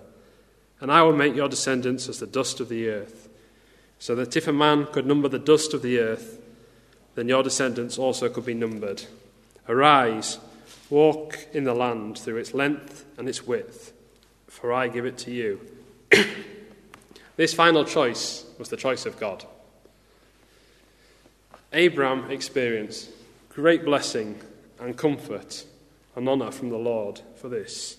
And 0.79 0.89
I 0.89 1.01
will 1.01 1.11
make 1.11 1.35
your 1.35 1.49
descendants 1.49 2.07
as 2.07 2.19
the 2.19 2.25
dust 2.25 2.61
of 2.61 2.69
the 2.69 2.87
earth, 2.87 3.27
so 3.99 4.15
that 4.15 4.37
if 4.37 4.47
a 4.47 4.53
man 4.53 4.85
could 4.85 5.05
number 5.05 5.27
the 5.27 5.39
dust 5.39 5.73
of 5.73 5.81
the 5.81 5.99
earth, 5.99 6.39
then 7.15 7.27
your 7.27 7.43
descendants 7.43 7.97
also 7.97 8.29
could 8.29 8.45
be 8.45 8.53
numbered. 8.53 9.03
Arise, 9.67 10.39
walk 10.89 11.47
in 11.51 11.65
the 11.65 11.73
land 11.73 12.17
through 12.17 12.37
its 12.37 12.53
length 12.53 13.03
and 13.17 13.27
its 13.27 13.45
width, 13.45 13.91
for 14.47 14.71
I 14.71 14.87
give 14.87 15.05
it 15.05 15.17
to 15.17 15.31
you. 15.31 15.59
this 17.35 17.53
final 17.53 17.83
choice 17.83 18.45
was 18.57 18.69
the 18.69 18.77
choice 18.77 19.05
of 19.05 19.19
God. 19.19 19.43
Abraham 21.73 22.31
experienced 22.31 23.09
great 23.49 23.83
blessing 23.83 24.39
and 24.79 24.95
comfort 24.95 25.65
and 26.19 26.29
honour 26.29 26.51
from 26.51 26.69
the 26.69 26.77
Lord 26.77 27.21
for 27.35 27.49
this. 27.49 27.97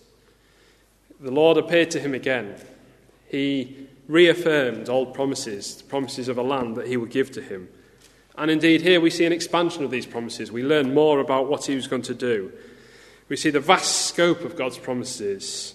The 1.18 1.32
Lord 1.32 1.56
appeared 1.56 1.90
to 1.90 2.00
him 2.00 2.14
again. 2.14 2.54
He 3.28 3.88
reaffirmed 4.06 4.88
old 4.88 5.12
promises, 5.14 5.74
the 5.74 5.84
promises 5.84 6.28
of 6.28 6.38
a 6.38 6.42
land 6.42 6.76
that 6.76 6.86
he 6.86 6.96
would 6.96 7.10
give 7.10 7.32
to 7.32 7.42
him. 7.42 7.68
And 8.38 8.50
indeed, 8.50 8.82
here 8.82 9.00
we 9.00 9.10
see 9.10 9.24
an 9.24 9.32
expansion 9.32 9.82
of 9.82 9.90
these 9.90 10.06
promises. 10.06 10.52
We 10.52 10.62
learn 10.62 10.94
more 10.94 11.18
about 11.18 11.48
what 11.48 11.66
he 11.66 11.74
was 11.74 11.88
going 11.88 12.02
to 12.02 12.14
do. 12.14 12.52
We 13.28 13.36
see 13.36 13.50
the 13.50 13.60
vast 13.60 14.06
scope 14.06 14.42
of 14.42 14.56
God's 14.56 14.78
promises. 14.78 15.74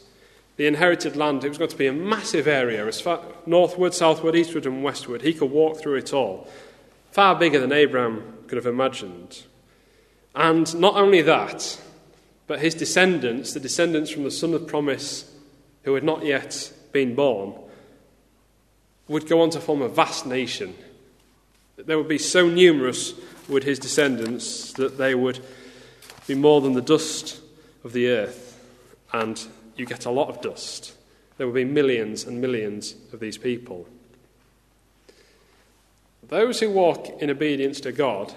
The 0.56 0.68
inherited 0.68 1.18
land, 1.18 1.44
it 1.44 1.50
was 1.50 1.58
going 1.58 1.72
to 1.72 1.78
be 1.78 1.88
a 1.88 1.94
massive 1.94 2.48
area, 2.48 2.88
as 2.88 3.02
far 3.02 3.22
northward, 3.46 3.94
southward, 3.94 4.36
eastward, 4.36 4.66
and 4.66 4.84
westward. 4.84 5.22
He 5.22 5.34
could 5.34 5.52
walk 5.52 5.82
through 5.82 5.96
it 5.96 6.14
all 6.14 6.48
far 7.16 7.34
bigger 7.34 7.62
than 7.62 7.72
Abraham 7.72 8.40
could 8.48 8.58
have 8.58 8.66
imagined. 8.66 9.44
And 10.36 10.78
not 10.78 10.96
only 10.96 11.22
that, 11.22 11.82
but 12.48 12.60
his 12.60 12.76
descendants, 12.76 13.54
the 13.54 13.60
descendants 13.60 14.12
from 14.12 14.24
the 14.24 14.32
son 14.32 14.54
of 14.54 14.68
promise 14.68 15.32
who 15.84 15.94
had 15.96 16.04
not 16.04 16.26
yet 16.26 16.72
been 16.92 17.16
born, 17.16 17.54
would 19.08 19.28
go 19.28 19.42
on 19.42 19.50
to 19.52 19.60
form 19.60 19.82
a 19.82 19.90
vast 19.90 20.26
nation. 20.26 20.76
They 21.78 21.96
would 21.96 22.08
be 22.08 22.18
so 22.18 22.48
numerous, 22.48 23.14
would 23.48 23.64
his 23.64 23.80
descendants, 23.80 24.74
that 24.74 24.98
they 24.98 25.14
would 25.14 25.40
be 26.28 26.36
more 26.36 26.62
than 26.62 26.74
the 26.74 26.82
dust 26.82 27.40
of 27.84 27.94
the 27.94 28.10
earth. 28.10 28.60
And 29.14 29.42
you 29.76 29.86
get 29.86 30.06
a 30.06 30.12
lot 30.12 30.30
of 30.30 30.42
dust. 30.42 30.94
There 31.38 31.46
would 31.48 31.56
be 31.56 31.66
millions 31.66 32.24
and 32.24 32.42
millions 32.42 32.96
of 33.12 33.20
these 33.20 33.38
people. 33.38 33.88
Those 36.28 36.60
who 36.60 36.72
walk 36.72 37.22
in 37.22 37.30
obedience 37.30 37.80
to 37.82 37.92
God 37.92 38.34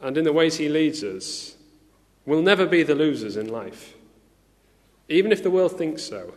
and 0.00 0.16
in 0.16 0.24
the 0.24 0.32
ways 0.32 0.56
He 0.56 0.68
leads 0.68 1.04
us 1.04 1.56
will 2.30 2.42
never 2.42 2.64
be 2.64 2.84
the 2.84 2.94
losers 2.94 3.36
in 3.36 3.48
life, 3.48 3.94
even 5.08 5.32
if 5.32 5.42
the 5.42 5.50
world 5.50 5.76
thinks 5.76 6.04
so. 6.04 6.34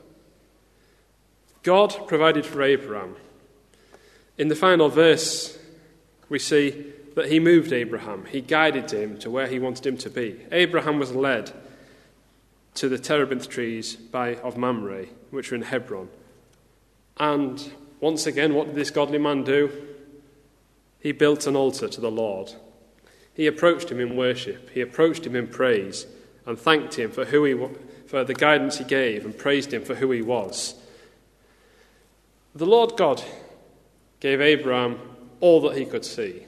God 1.62 2.08
provided 2.08 2.46
for 2.48 2.64
Abraham. 2.64 3.16
In 4.38 4.48
the 4.48 4.56
final 4.56 4.90
verse, 4.90 5.58
we 6.30 6.40
see 6.40 6.92
that 7.16 7.32
He 7.32 7.40
moved 7.40 7.72
Abraham, 7.72 8.26
He 8.26 8.42
guided 8.42 8.92
him 8.92 9.20
to 9.20 9.30
where 9.30 9.46
He 9.46 9.60
wanted 9.60 9.86
him 9.86 9.98
to 9.98 10.10
be. 10.10 10.42
Abraham 10.52 10.98
was 10.98 11.14
led 11.14 11.52
to 12.74 12.90
the 12.90 12.98
terebinth 12.98 13.48
trees 13.48 13.96
by, 13.96 14.36
of 14.38 14.58
Mamre, 14.58 15.06
which 15.30 15.52
are 15.52 15.56
in 15.56 15.62
Hebron. 15.62 16.10
And 17.18 17.72
once 18.00 18.26
again, 18.26 18.56
what 18.56 18.66
did 18.66 18.76
this 18.76 18.90
godly 18.90 19.20
man 19.20 19.44
do? 19.44 19.72
He 21.00 21.12
built 21.12 21.46
an 21.46 21.56
altar 21.56 21.88
to 21.88 22.02
the 22.02 22.10
Lord. 22.10 22.52
He 23.34 23.48
approached 23.48 23.92
him 23.92 24.00
in 24.00 24.16
worship. 24.16 24.70
He 24.70 24.82
approached 24.82 25.26
him 25.26 25.36
in 25.36 25.48
praise 25.48 26.06
and 26.46 26.58
thanked 26.58 26.96
him 26.96 27.12
for, 27.12 27.26
who 27.26 27.44
he, 27.46 27.76
for 28.08 28.24
the 28.24 28.34
guidance 28.34 28.78
he 28.78 28.84
gave 28.84 29.26
and 29.26 29.38
praised 29.38 29.74
him 29.74 29.84
for 29.84 29.96
who 29.96 30.12
he 30.12 30.22
was. 30.22 30.76
The 32.56 32.66
Lord 32.66 32.96
God 32.96 33.24
gave 34.20 34.40
Abraham 34.40 35.00
all 35.40 35.62
that 35.62 35.78
he 35.78 35.86
could 35.86 36.06
see. 36.06 36.44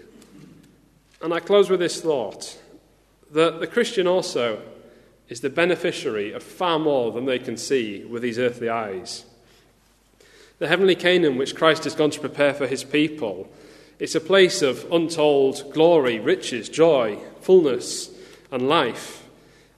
And 1.22 1.34
I 1.34 1.40
close 1.40 1.70
with 1.70 1.80
this 1.80 2.02
thought 2.02 2.60
that 3.32 3.60
the 3.60 3.68
Christian 3.68 4.06
also 4.06 4.62
is 5.28 5.42
the 5.42 5.50
beneficiary 5.50 6.32
of 6.32 6.44
far 6.44 6.78
more 6.78 7.12
than 7.12 7.26
they 7.26 7.40
can 7.40 7.58
see 7.58 8.04
with 8.06 8.22
these 8.22 8.38
earthly 8.38 8.70
eyes. 8.70 9.26
The 10.60 10.68
heavenly 10.68 10.96
Canaan, 10.96 11.38
which 11.38 11.56
Christ 11.56 11.84
has 11.86 11.96
gone 11.96 12.12
to 12.12 12.20
prepare 12.20 12.54
for 12.54 12.68
his 12.68 12.84
people, 12.84 13.52
it's 14.00 14.16
a 14.16 14.22
place 14.22 14.62
of 14.62 14.92
untold 14.92 15.72
glory, 15.74 16.20
riches, 16.20 16.70
joy, 16.70 17.18
fullness, 17.42 18.10
and 18.52 18.68
life. 18.68 19.24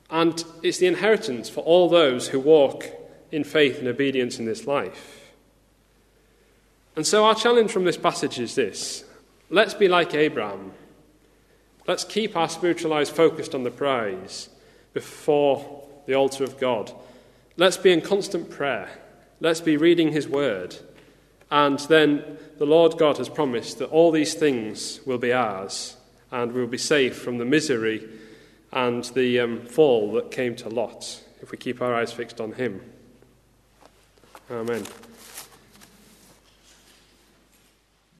And 0.09 0.43
it's 0.63 0.77
the 0.77 0.87
inheritance 0.87 1.49
for 1.49 1.61
all 1.61 1.89
those 1.89 2.29
who 2.29 2.39
walk 2.39 2.85
in 3.31 3.43
faith 3.43 3.79
and 3.79 3.87
obedience 3.87 4.39
in 4.39 4.45
this 4.45 4.65
life. 4.65 5.33
And 6.95 7.05
so, 7.05 7.25
our 7.25 7.35
challenge 7.35 7.71
from 7.71 7.83
this 7.83 7.97
passage 7.97 8.39
is 8.39 8.55
this 8.55 9.03
let's 9.49 9.73
be 9.73 9.87
like 9.87 10.13
Abraham. 10.13 10.71
Let's 11.85 12.03
keep 12.03 12.35
our 12.35 12.49
spiritual 12.49 12.93
eyes 12.93 13.09
focused 13.09 13.55
on 13.55 13.63
the 13.63 13.71
prize 13.71 14.49
before 14.93 15.85
the 16.05 16.15
altar 16.15 16.43
of 16.43 16.59
God. 16.59 16.91
Let's 17.55 17.77
be 17.77 17.91
in 17.91 18.01
constant 18.01 18.49
prayer. 18.49 18.89
Let's 19.39 19.61
be 19.61 19.77
reading 19.77 20.11
His 20.11 20.27
word. 20.27 20.75
And 21.49 21.79
then 21.79 22.37
the 22.57 22.65
Lord 22.65 22.97
God 22.97 23.17
has 23.17 23.29
promised 23.29 23.79
that 23.79 23.89
all 23.89 24.11
these 24.11 24.33
things 24.33 24.99
will 25.05 25.17
be 25.17 25.31
ours 25.31 25.95
and 26.31 26.51
we'll 26.51 26.67
be 26.67 26.77
safe 26.77 27.17
from 27.17 27.37
the 27.37 27.45
misery 27.45 28.07
and 28.71 29.03
the 29.05 29.39
um, 29.39 29.61
fall 29.61 30.11
that 30.13 30.31
came 30.31 30.55
to 30.57 30.69
Lot 30.69 31.23
if 31.41 31.51
we 31.51 31.57
keep 31.57 31.81
our 31.81 31.93
eyes 31.93 32.11
fixed 32.11 32.41
on 32.41 32.53
Him. 32.53 32.81
Amen. 34.51 34.83